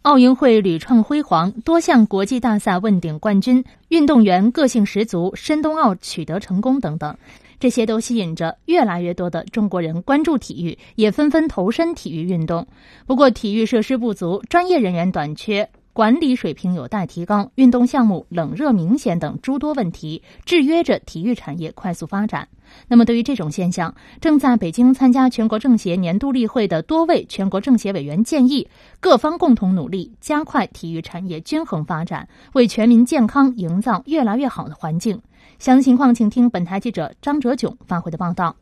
[0.00, 7.16] 奥运会屡创辉煌，多项国际大赛问鼎冠军，运动员个性十足，申冬奥取得成功等等。
[7.62, 12.66] 这些都吸引着越来越多的中国人关注体育，也纷纷投身体育运动。
[13.07, 22.48] 不过，体育设施不足，专业人员短缺，管理水平有待提高，运动项目冷热明显等诸多问题，制约着体育产业快速发展。
[22.88, 28.66] 那么，对于这种现象，正在北京参加全国政协年度例会的多位全国政协委员建议，
[28.98, 35.22] 各方共同努力，加快体育产业均衡发展，为全民健康营造越来越好的环境。
[35.62, 38.57] 详细情况，请听本台记者张哲炯发回的报道。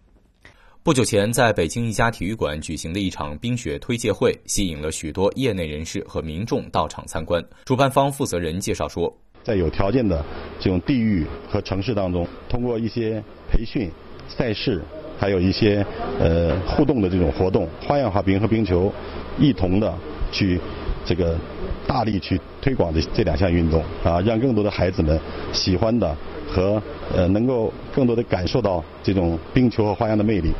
[0.82, 7.42] 不久前，在北京一家体育馆举行的一场冰雪推介会，吸引了许多业内人士和民众到场参观。
[7.64, 9.10] 主办方负责人介绍说，
[9.42, 10.22] 在有条件的
[10.58, 13.90] 这种地域和城市当中，通过一些培训、
[14.28, 14.82] 赛事，
[15.18, 15.82] 还有一些
[16.18, 18.92] 呃互动的这种活动，花样滑冰和冰球
[19.38, 19.94] 一同的
[20.30, 20.60] 去
[21.06, 21.38] 这个。
[21.86, 25.18] 大力去推广这这两项运动啊，让更多的孩子们
[25.52, 26.16] 喜欢的
[26.50, 26.82] 和
[27.14, 30.50] 呃能够更多的感受到这种冰球和花样的魅力。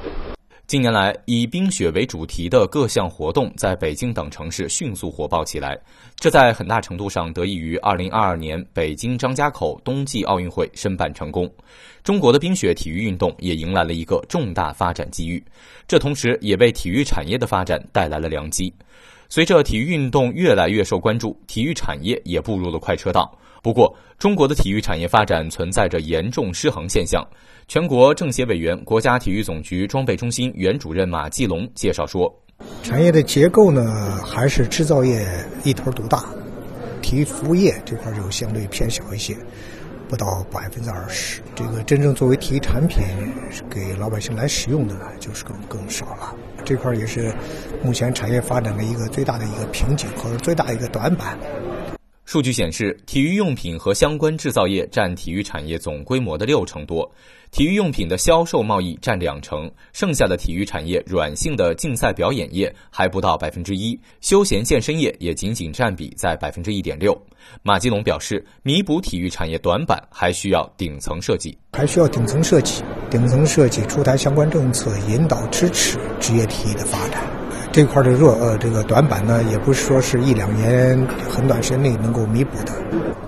[0.67, 5.77] 近年来，以冰雪为主题的各项活动在北京等城市迅速火爆起来，
[6.15, 11.51] 这在很大程度上得益于2022年北京张家口冬季奥运会申办成功。
[12.05, 15.43] 中国的冰雪体育运动也迎来了一个重大发展机遇，
[15.89, 18.73] 这同时也为体育产业的发展带来了良机。
[19.29, 23.37] 随着体育运动越来越受关注，体育产业也步入了快车道。
[23.63, 27.27] 不过，中国的体育产业发展存在着严重失衡现象。
[27.69, 32.35] 全国政协委员、国家体育总局装备中心原主任马继龙介绍说
[32.83, 35.27] ：“产业的结构呢，还是制造业
[35.63, 36.25] 一头独大，
[37.03, 39.37] 体育服务业这块就相对偏小一些，
[40.09, 41.43] 不到百分之二十。
[41.55, 42.99] 这个真正作为体育产品
[43.71, 47.33] 给老百姓来使用的呢，就是更更少了。”这块也是
[47.83, 51.39] 目前产业发展的一个最大的一个瓶颈和最大一个短板。
[52.31, 57.11] 数据显示，体育用品和相关制造业占体育产业总规模的六成多，
[57.51, 67.21] 体育用品的销售贸易占两成，剩下的体育产业软性的竞赛表演业还不到百分之一，休闲健身业也仅仅占比在百分之一点六。
[67.65, 77.40] 马吉龙表示，弥补体育产业短板还需要顶层设计，还需要顶层设计，顶层设计出台相关政策，引导支持职业体育的发展。
[77.73, 82.73] 这块的弱呃，这个短板呢，也不是说是一两年很短时间内能够弥补的，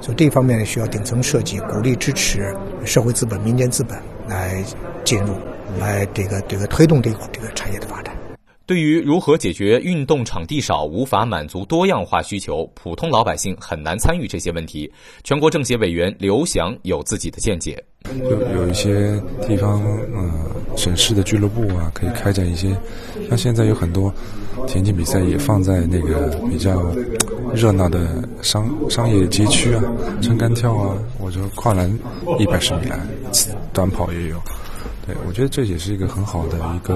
[0.00, 2.52] 所以这方面需要顶层设计，鼓励支持
[2.84, 4.60] 社会资本、民间资本来
[5.04, 5.36] 进入，
[5.78, 8.16] 来这个这个推动这个这个产业的发展。
[8.66, 17.84] 对于如何解决运动场地少、无法满足多样化需求，普通老百姓很难参与这些问题，全国政协委员刘翔有自己的见解。
[18.04, 19.82] 就有一些地方，
[20.14, 22.76] 呃，省市的俱乐部啊，可以开展一些，
[23.28, 24.12] 像现在有很多
[24.66, 26.82] 田径比赛也放在那个比较
[27.54, 29.82] 热闹的商商业街区啊，
[30.20, 31.90] 撑杆跳啊，或者跨栏
[32.38, 33.00] 一百十米栏，
[33.72, 34.36] 短跑也有。
[35.04, 36.94] 对，我觉得这也是一个很好的一个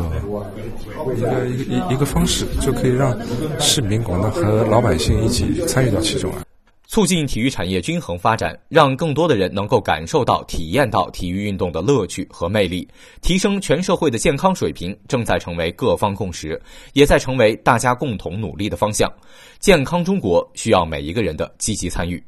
[1.17, 3.17] 一个一个一一个方式，就可以让
[3.59, 6.39] 市民广大和老百姓一起参与到其中来。
[6.87, 12.89] 促进体育产业均衡发展，让更多的人能够感受到、体验到体育运动的乐趣和魅力，
[13.21, 16.61] 提升全社会的健康水平，正在成为各方共识，
[16.93, 19.13] 也在成为大家共同努力的方向。
[19.59, 22.23] 健康中国需要每一个人的积极参与。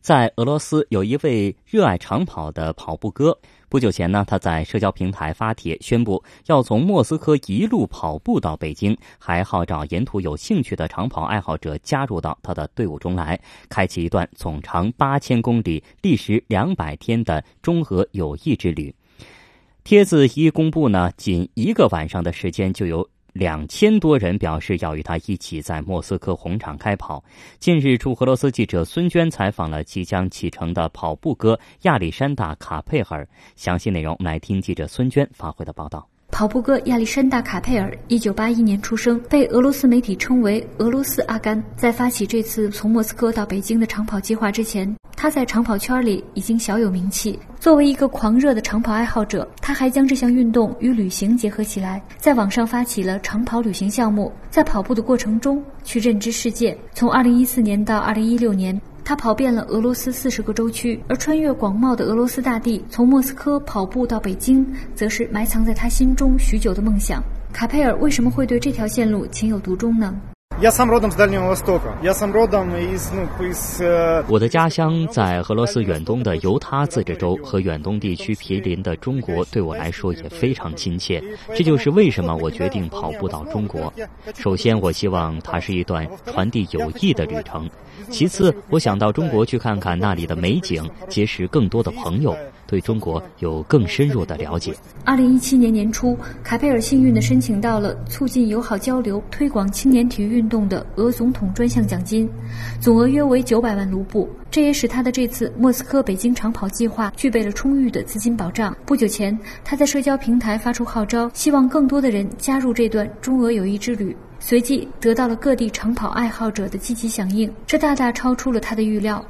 [0.00, 3.36] 在俄罗斯，有一位热爱长跑的跑步哥。
[3.68, 13.38] 不久前呢，他在社交平台发帖宣布要从莫斯科一路跑步到北京，还号召沿途有兴趣的长跑爱好者加入到他的队伍中来，
[13.68, 18.94] 开启一段总长八千公里、历时两百天的中俄友谊之旅。
[19.84, 23.08] 帖子一公布呢，仅一个晚上的时间就有。
[23.32, 27.22] 两千多人表示要与他一起在莫斯科红场开跑。
[27.58, 33.26] 近日，驻俄罗斯记者孙娟采访了即将启程的跑步哥亚历山大·卡佩尔。
[33.56, 36.08] 详细内容，来听记者孙娟发回的报道。
[36.30, 41.60] 跑步哥亚历山大·卡佩尔，一九八一年出生，被俄罗斯媒体称为“俄罗斯阿甘”。
[41.74, 47.36] 在发起这次从莫斯科到北京的长跑计划之前，他在长跑圈里已经小有名气。
[47.58, 56.78] 作为一个狂热的长跑爱好者，他还将这项运动与旅行结合起来，在网上发起了长跑旅行项目，在跑步的过程中去认知世界。
[56.94, 58.80] 从二零一四年到二零一六年。
[59.04, 67.22] 他跑遍了俄罗斯四十个州区，而穿越广袤的俄罗斯大地，从莫斯科跑步到北京，则是埋藏在他心中许久的梦想。
[67.50, 70.14] 卡佩尔为什么会对这条线路情有独钟呢？
[74.28, 81.22] 我的家乡在俄罗斯远东的犹他自治州，和远东地区毗邻的中国对我来说也非常亲切。
[81.54, 83.92] 这就是为什么我决定跑步到中国。
[84.34, 87.70] 首先，我希望它是一段传递友谊的旅程。
[88.10, 92.36] 其次，我想到中国去看看那里的美景，结识更多的朋友，
[92.68, 94.74] 对中国有更深入的了解。
[95.04, 102.28] 二零一七年年初，卡佩尔幸运地申请到了促进友好交流、推广青年体育运动的俄总统专项奖金，
[102.78, 104.28] 总额约为九百万卢布。
[104.50, 108.76] 这也使他的这次莫斯科北京长跑计划具备了充裕的资金保障。
[108.84, 114.14] 不久前，他在社交平台发出号召，希望更多的人加入这段中俄友谊之旅。
[114.40, 119.24] 随即得到了各地长跑爱好者的积极响应，这大大超出了他的预料。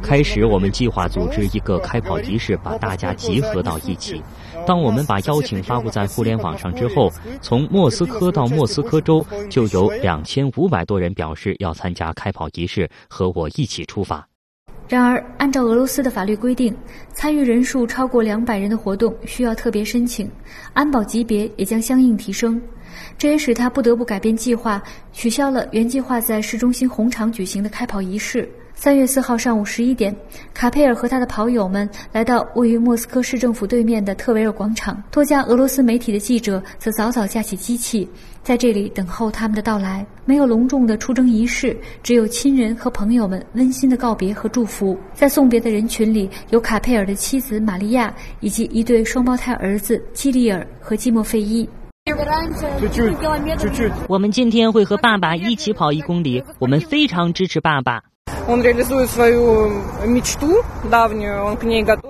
[0.00, 4.22] 开始，我们计划组织一个开跑仪式，把大家集合到一起。
[4.64, 14.24] 当我们把邀请发布在互联网上之后，从莫斯科到莫斯科州就有两千五百多人表示要参加开跑仪式，和我一起出发。
[14.88, 16.72] 然而，按照俄罗斯的法律规定，
[17.12, 20.30] 参与人数超过两百人的活动需要特别申请，
[20.74, 22.62] 安保级别也将相应提升。
[23.18, 28.48] 这也使他不得不改变计划，取消了原计划在市中心红场举行的开跑仪式。
[28.78, 30.14] 三月四号上午十一点，
[30.52, 35.02] 卡佩尔和他的跑友们来到位于莫斯科市政府对面的特维尔广场。
[35.10, 38.06] 多家俄罗斯媒体的记者则早早架起机器，
[38.42, 40.06] 在这里等候他们的到来。
[40.26, 44.94] 没有隆重的出征仪式，只有亲人和朋友们温馨的告别和祝福。
[45.14, 51.66] 在送别的人群里，有卡佩尔的妻子玛利亚以及一对双胞胎儿子基利尔和季莫费伊。
[54.08, 58.04] 我们今天会和爸爸一起跑一公里，我们非常支持爸爸。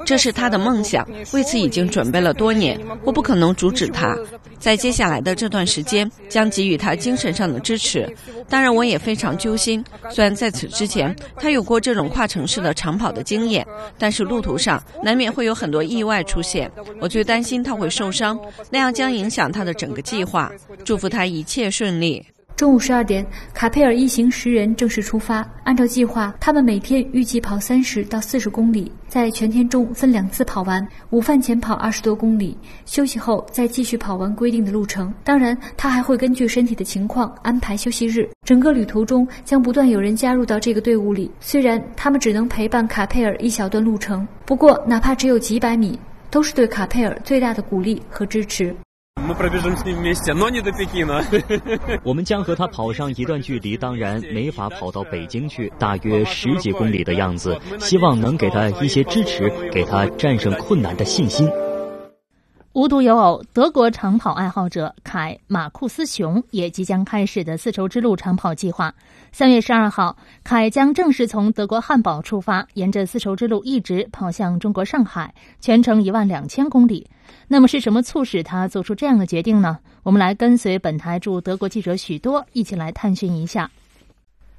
[0.05, 2.79] 这是他的梦想，为此已经准备了多年。
[3.05, 4.15] 我不可能阻止他，
[4.59, 8.07] 在接下来的这段时间将给予他精神上的支持。
[8.51, 9.83] 当然，我也非常揪心。
[10.11, 13.67] 虽然在此之前他有过这种跨城市的长跑的经验，
[13.99, 16.71] 但是路途上难免会有很多意外出现。
[17.01, 18.39] 我最担心他会受伤，
[18.71, 20.53] 那样将影响他的整个计划。
[20.85, 22.25] 祝福他一切顺利。
[22.57, 25.47] 中午十二点，卡佩尔一行十人正式出发。
[25.63, 30.87] 按照计划，他们每天预计跑三十到四十公里，在全天中分两次跑完。
[31.11, 35.13] 午饭前跑二十多公里，休息后再继续跑完规定的路程。
[35.23, 38.27] 当然，他还会根据身体的情况安排休息日。
[38.47, 45.99] 整个旅途中将不断有人加入到这个队伍里，虽然他们只能陪伴卡佩尔一小段路程，不过哪怕只有几百米，
[46.31, 48.75] 都是对卡佩尔最大的鼓励和支持。
[52.05, 57.59] 我们将和他跑上一段距离，当然没法跑到北京去，大约十几公里的样子。
[57.81, 61.49] 希望能给他一些支持，给他战胜困难的信心。
[62.73, 68.95] 无独有偶，德国长跑爱好者凯·马库斯·熊也即将开始的丝绸之路长跑计划。
[69.33, 77.09] 三月十二号，凯将正式从德国汉堡出发，沿着丝绸之路一直跑向中国上海，全程一万两千公里。
[77.49, 79.79] 那么，是什么促使他做出这样的决定呢？
[80.03, 83.71] 我们来跟随本台驻德国记者许多一起来探寻一下。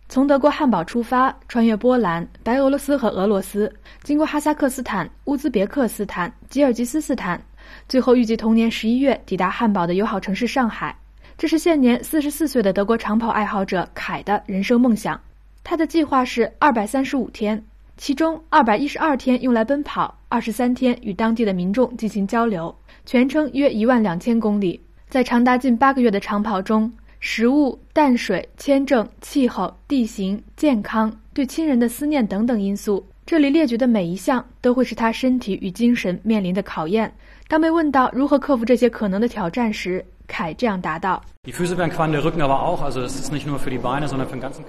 [0.09, 3.69] 从德国汉堡出发，穿越波兰、白俄罗斯和俄罗斯，
[4.03, 7.41] 经过哈萨克斯坦、乌兹别克斯坦、吉尔吉斯斯坦。
[7.89, 10.95] 最后预计同年十一月抵达汉堡的友好城市上海，
[11.37, 15.19] 这是现年四十四岁的德国长跑爱好者凯的人生梦想。
[15.61, 17.61] 他的计划是二百三十五天，
[17.97, 22.73] 其中二百一十二天用来奔跑，二十三天与当地的民众进行交流，
[23.05, 24.79] 全程约一万两千公里。
[25.09, 37.11] 在长达近八个月的长跑中，食物、淡水、签证、气候、地形、健康、对亲人的思念等等因素，这里列举的每一项都会是他身体与精神面临的考验。
[37.47, 41.23] 当被问到如何克服这些可能的挑战时，凯这样答道：“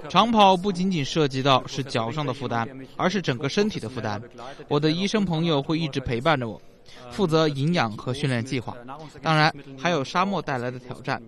[0.09, 4.21] 长跑不仅仅涉及到是脚上的负担，而是整个身体的负担。
[4.67, 6.59] 我的医生朋友会一直陪伴着我。”
[7.11, 8.75] 负责营养和训练计划，
[9.21, 11.21] 当然还有沙漠带来的挑战。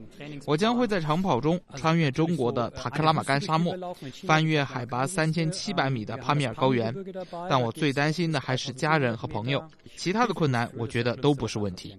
[0.46, 3.76] 我将会在长跑中穿越中国的塔克拉玛干沙漠，
[4.26, 6.94] 翻越海拔三千七百米的帕米尔高原。
[7.48, 9.64] 但我最担心的还是家人和朋友，
[9.96, 11.96] 其他的困难我觉得都不是问题。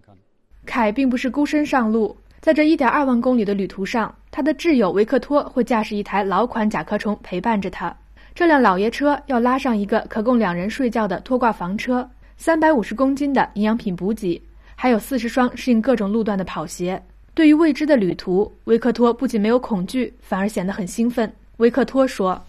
[0.65, 7.95] 凯并不是孤身上路，在这一点二万公里的旅途上，他的挚友维克托会驾驶一台老款甲壳虫陪伴着他。
[8.35, 12.09] 这辆老爷车要拉上一个可供两人睡觉的拖挂房车。
[12.39, 14.41] 三百五十公斤的营养品补给，
[14.75, 17.01] 还有四十双适应各种路段的跑鞋。
[17.35, 21.33] 对于未知的旅途，维克托不仅没有恐惧，反而显得很兴奋。
[21.59, 22.43] 维克托说。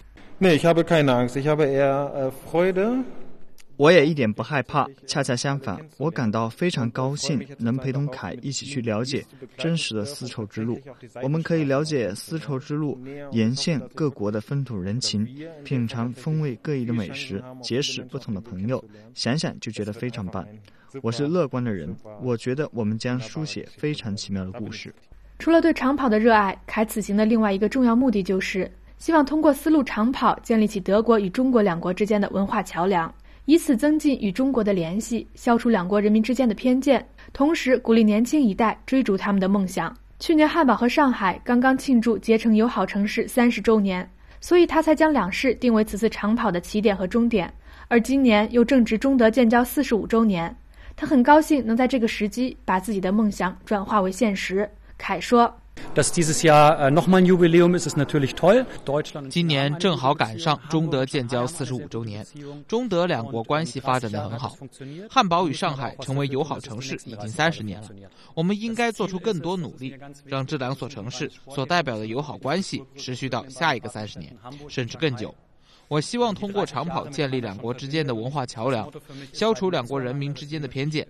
[3.75, 9.25] 我也一点不害怕，恰恰相反，我感到非常高兴，能陪同凯一起去了解
[9.57, 10.79] 真实的丝绸之路。
[11.21, 12.99] 我们可以了解丝绸之路
[13.31, 15.27] 沿线各国的风土人情，
[15.63, 18.83] 品尝风味各异的美食，结识不同的朋友，
[19.15, 20.45] 想想就觉得非常棒。
[21.01, 24.93] 我是乐观的人，我觉得我们将书写非常奇妙的故事。
[25.39, 33.11] 除了对长跑的热爱，凯此行的另外一个重要目的就是希望通过丝路长跑建立起德国与中国两国之间的文化桥梁。
[33.45, 39.93] 以此增进与中国的联系，消除两国人民之间的偏见，同时鼓励年轻一代追逐他们的梦想。
[40.19, 47.53] 去年汉堡和上海刚刚庆祝结成友好城市三十周年，所以他才将两市定为此次长跑的起点和终点。
[47.89, 50.55] 而今年又正值中德建交四十五周年，
[50.95, 54.69] 他很高兴能在这个时机把自己的梦想转化为现实。
[54.97, 55.53] 凯说。
[59.29, 62.25] 今年正好赶上中德建交四十五周年，
[62.67, 64.55] 中德两国关系发展得很好。
[65.09, 67.89] 汉堡与上海成为友好城市已经三十年了，
[68.33, 69.95] 我们应该做出更多努力，
[70.25, 74.35] 让这两所城市所代表的友好关系持续到下一个三十年，
[74.67, 75.33] 甚至更久。
[75.87, 78.89] 我希望通过长跑建立两国之间的文化桥梁，
[79.31, 81.07] 消除两国人民之间的偏见，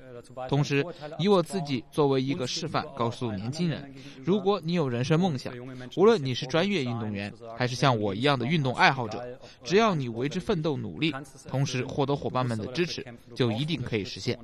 [0.50, 0.86] 同时
[1.18, 3.94] 以我自己作为一个示范，告诉年轻人：
[4.24, 5.54] 如果你有人生梦想，
[5.96, 11.14] 无论你是专业运动员还是像我一样的运动爱好者，只要你为之奋斗努力，
[11.48, 14.38] 同时获得伙伴们的支持，就一定可以实现。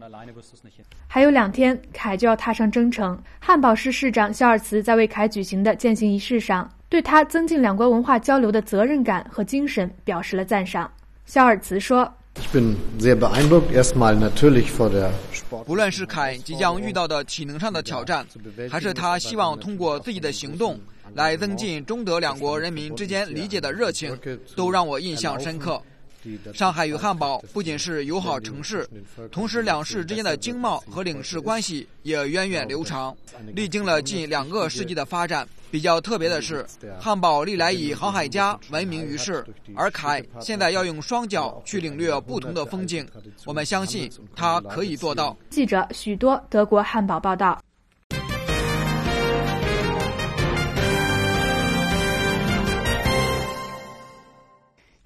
[1.08, 3.22] 还有两天，凯就要踏上征程。
[3.40, 6.70] 汉堡市市长肖尔茨在为凯举行的践行仪式上。
[6.90, 10.92] 对他增进两国文化交流的责任感和精神表示了赞赏。
[11.26, 12.12] 肖尔茨说
[15.66, 18.26] ：“不论是凯即将遇到的体能上的挑战，
[18.70, 20.80] 还是他希望通过自己的行动
[21.14, 24.18] 来增进中德两国人民之间理解的热情，
[24.56, 25.80] 都让我印象深刻。”
[26.54, 28.88] 上海与汉堡不仅是友好城市，
[29.32, 33.16] 同时两市之间的经贸和领事关系也源远流长，
[33.54, 35.48] 历经了近两个世纪的发展。
[35.72, 36.66] 比较特别的是，
[37.00, 39.46] 汉堡历来以航海家闻名于世，
[39.76, 43.08] 而凯现在要用双脚去领略不同的风景。
[43.46, 45.38] 我们相信他可以做到。
[45.52, 47.62] 记者许多德国汉堡报道。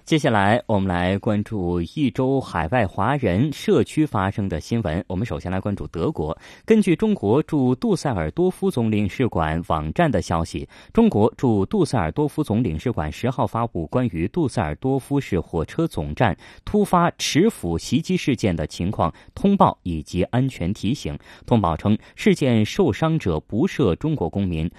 [0.04, 5.02] 接下来，我们来关注一周海外华人社区发生的新闻。
[5.08, 6.36] 我们首先来关注德国。
[6.66, 16.36] 根据中国驻杜塞尔多夫总领事馆网站的消息，中国驻杜塞尔多夫总领事馆十号发布关于杜塞尔多夫市火车总站
[16.66, 21.18] 突发持斧袭击事件的情况通报以及安全提醒。
[21.46, 24.70] 通报称，事件受伤者不涉中国公民。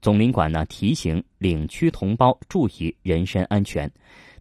[0.00, 3.90] 总领馆呢提醒领区同胞注意人身安全。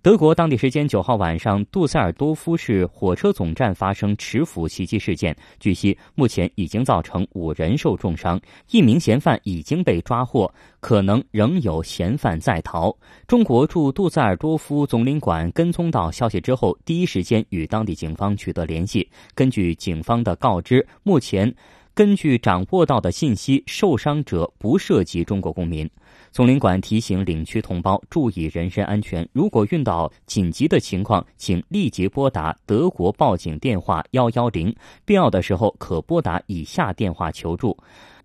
[0.02, 5.36] 德国当地时间九号晚上，杜塞尔多夫市火车总站发生持斧袭击事件。
[5.60, 8.40] 据悉，目前已经造成五人受重伤，
[8.72, 12.96] 一名嫌犯已经被抓获，可能仍有嫌犯在逃。
[13.28, 19.06] 中国驻杜塞尔多夫总领馆跟踪到消息之后，第一时间与当地警方取得联系。
[19.36, 21.54] 根据警方的告知，目前
[21.94, 25.90] 根据掌握到的信息，受伤者不涉及中国公民。
[26.32, 29.28] 总领馆提醒领区同胞注意人身安全。
[29.34, 34.74] 如果遇到紧急的情况，请立即拨打德国报警电话幺幺零，
[35.06, 37.76] 必要的时候可拨打以下电话求助：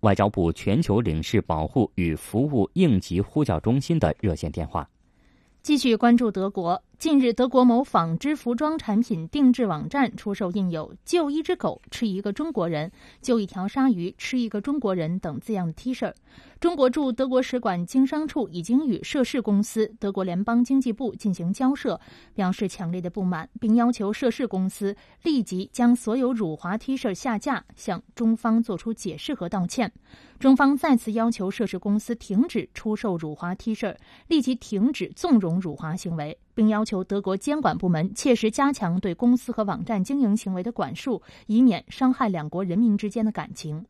[0.01, 4.87] 外交部全球领事保护与服务应急呼叫中心的热线电话。
[5.61, 6.79] 继续关注德国。
[6.97, 12.89] 近日，德国某纺织服装产品定制网站出售印有“救一只狗，吃一个中国人；
[13.21, 16.11] 救一条鲨鱼，吃一个中国人”等字样的 T 恤。
[16.59, 21.99] 中国驻德国使馆经商处已经与涉事公司德国联邦经济部进行交涉，
[22.33, 29.91] 表示强烈的不满，并要求涉事公司立即将所有辱华 T 恤下架，向中方作出解释和道歉。
[30.39, 33.95] 中方再次要求涉事公司停止出售辱华 T 恤，
[34.27, 36.37] 立即停止纵容辱华行为。
[36.55, 43.85] 并要求德国监管部门切实加强对公司和网站经营行为的管束，以免伤害两国人民之间的感情。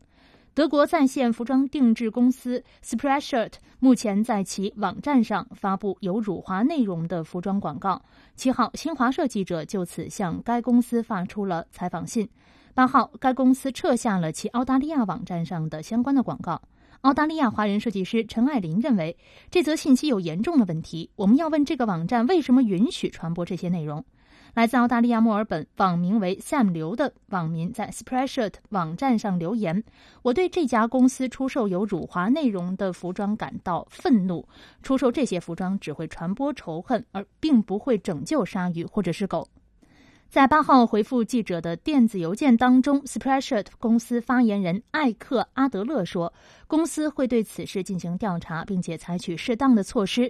[0.54, 8.02] 德国在线服装定制公司 Spreadshirt 目前在其网站上发布有辱华内容的服装广告。
[8.36, 12.30] 七号，新华社记者就此向该公司发出了采访信。
[12.74, 16.62] 八号，该公司撤下了其澳大利亚网站上的相关的广告。
[17.06, 19.16] 澳大利亚华人设计师陈爱林认为，
[19.52, 21.12] 这则信息有严重的问题。
[21.16, 24.04] 我们要问这个网站为什么允许传播这些内容。
[24.56, 29.84] 来自澳大利亚墨尔本网名为 Sam 刘的网民在 Spreadshirt 网站上留言
[30.24, 34.48] ：“我对这家公司出售有辱华内容的服装感到愤怒。
[34.82, 39.48] 出售这些服装只会传播仇恨，而并不会拯救鲨鱼或者是狗。”
[40.36, 46.34] 在八号回复记者的电子邮件当中 spreadsheet 公司发言人艾克阿德勒说，
[46.68, 50.30] 公司会对此事进行调查，并且采取适当的措施。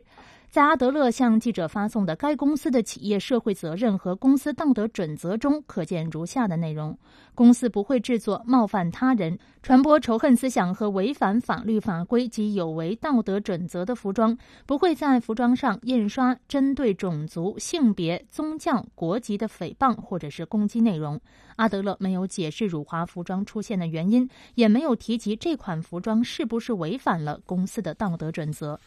[0.50, 6.98] 在阿德勒向记者发送的该公司的企业社会责任和公司道德准则中，可见如下的内容：
[7.34, 14.34] 公司不会制作冒犯他人、传播仇恨思想和违反法律法规及有违道德准则的服装；
[14.66, 21.20] 不会在服装上印刷针对种族、性别、宗教、国籍的诽谤或者是攻击内容。
[21.58, 28.80] 阿德勒没有解释辱华服装出现的原因，也没有提及这款服装是不是违反了公司的道德准则。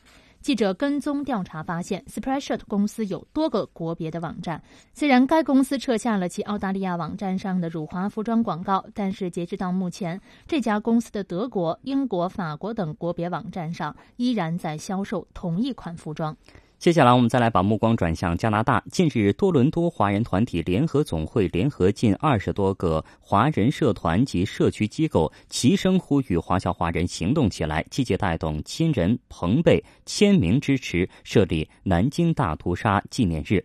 [0.49, 4.63] 记者跟踪调查发现，Spreadshirt 公司有多个国别的网站。
[4.95, 16.35] 虽然该公司撤下了其澳大利亚网站上的辱华服装广告，但是截止到目前，这家公司的德国、英国、法国等国别网站上依然在销售同一款服装。
[16.79, 18.81] 接下来，我们再来把目光转向加拿大。
[18.89, 33.65] 近日，多伦多华人团体联合总会联合近二十多个华人社团及社区机构，齐声呼吁华侨华人行动起来，积极带动亲人朋辈签名支持设立南京大屠杀纪念日。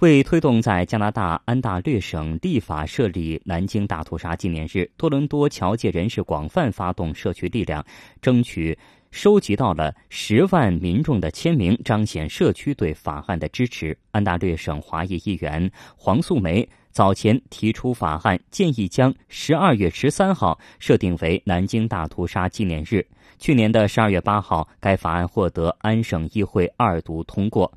[0.00, 7.86] 为推动在加拿大安大略省立法设立南京大屠杀纪念日，多伦多侨界人士广泛发动社区力量，
[8.20, 8.76] 争取。
[9.12, 13.96] 收集到了十万民众的签名，彰显社区对法案的支持。
[14.10, 23.06] 安大略省华裔议员黄素梅早前提出法案，建议将十二月十三号设定为南京大屠杀纪念日。
[23.38, 27.70] 去年的十二月八号，该法案获得安省议会二读通过。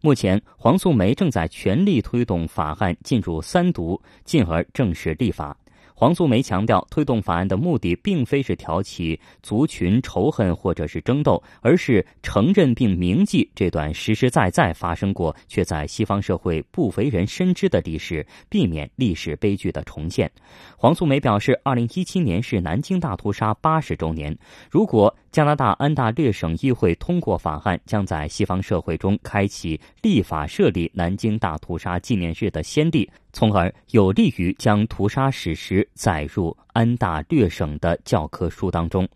[0.00, 5.56] 目前，黄素梅正在全力推动法案进入三读，进而正式立法。
[5.98, 20.30] 黄素梅强调，推动法案的目的并非是挑起族群仇恨或者是争斗，而是承认并铭记这段实实在在发生过却在西方社会不为人深知的历史，避免历史悲剧的重现。
[20.76, 24.38] 黄素梅表示，二零一七年是南京大屠杀八十周年，
[24.70, 33.08] 如果加拿大安大略省议会通过法案，将在西方社会中开启立法设立南京大屠杀纪念日的先例。
[33.30, 39.06] 从而有利于将屠杀史实载入安大略省的教科书当中。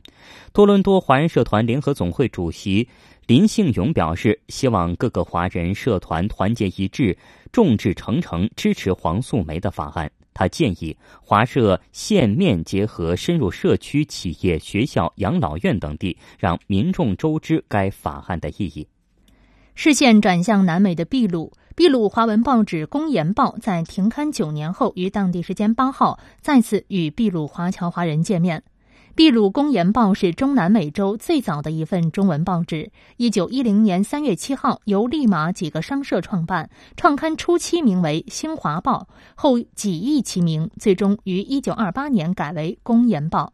[0.52, 2.86] 多伦多华人社团联合总会主席
[3.26, 7.16] 林幸勇表示，希望各个华人社团团结一致，
[7.50, 10.08] 众志成城，支持黄素梅的法案。
[10.34, 18.86] 他建议华社线面结合，深入社区、企业、学校、养老院等地，让民众周知该法案的意义。
[19.74, 21.52] 视线转向南美的秘鲁。
[21.74, 28.62] 秘鲁华文报纸《公研报》在停刊九年后，于当地时间八号再次与秘鲁华侨华人见面。
[29.14, 32.90] 秘鲁公研报是中南美洲最早的一份中文报纸。
[33.18, 36.70] 一九一零年三月七号，由利马几个商社创办。
[36.96, 43.52] 创刊初期名为《新华报》，后几易其名，最终于一九二八年改为《公研报》。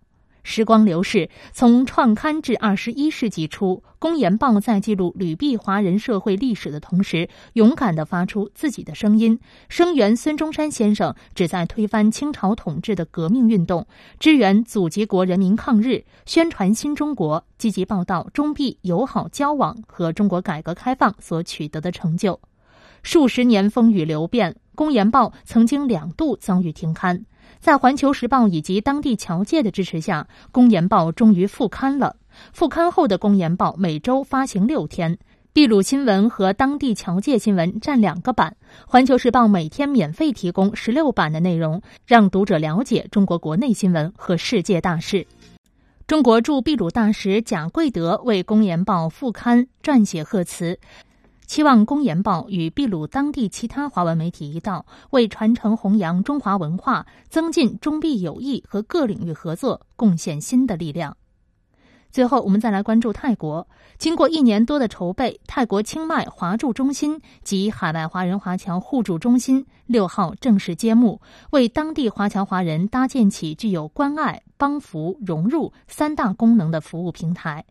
[0.48, 9.38] 时光流逝，从创刊至二十一世纪初，《公研报》在记录吕碧华人社会历史的同时，勇敢地发出自己的声音，
[9.68, 13.86] 声援孙中山先生旨在推翻清朝统治的革命运动，
[14.18, 22.40] 支援祖籍国人民抗日，宣传新中国，积极报道中碧友好交往和中国改革开放所取得的成就。
[23.02, 27.26] 数十年风雨流变，《公研报》曾经两度遭遇停刊。
[27.60, 32.16] 在《环球时报》以及当地侨界的支持下，《公研报》终于复刊了。
[32.52, 35.18] 复刊后的《公研报》每周发行六天，
[35.52, 38.56] 秘鲁新闻和当地侨界新闻占两个版，
[38.90, 45.26] 《环球时报》每天免费提供十六版的内容，让读者了解中国国内新闻和世界大事。
[46.06, 50.78] 中国驻秘鲁大使贾贵德为《公研报》复刊撰写贺词。
[51.48, 61.16] 期望《公研报》与秘鲁当地其他华文媒体一道，为传承弘扬中华文化、增进中秘友谊和各领域合作贡献新的力量。
[62.10, 63.66] 最后，我们再来关注泰国。
[63.96, 71.18] 经过一年多的筹备，泰国清迈华驻中心及海外华人华侨互助中心六号正式揭幕，
[71.50, 77.64] 为当地华侨华人搭建起具有关爱、帮扶、融入三大功能的服务平台。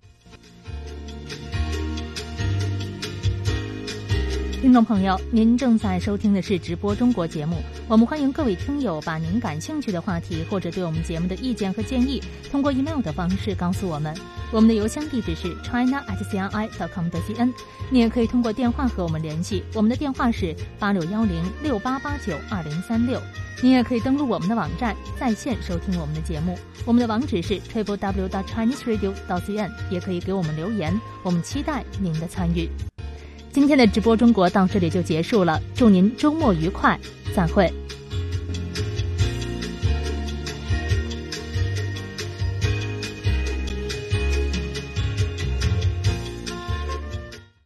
[4.60, 7.58] 听众朋友，您正在收听的是直播中国节目。
[7.88, 14.16] 我们欢迎各位听友把您感兴趣的话题或者对我们节目的意见和建议，通过 email 的方式告诉我们。
[14.52, 17.54] 我们的邮箱地址是 china at cri dot com 的 cn。
[17.92, 23.22] 你也可以通过电话和我们联系，我们的电话是八六幺零六八八九二零三六。
[23.62, 26.58] 您也可以登录我们的网站，在线收听我们的节目。
[26.84, 29.70] 我们的网址是 triple w dot chinese radio dot cn。
[29.92, 32.68] 也可以给我们留言，我们期待您的参与。
[33.58, 36.96] 今天的直播中国到这里就结束了，祝您周末愉快，
[37.36, 37.74] 再会。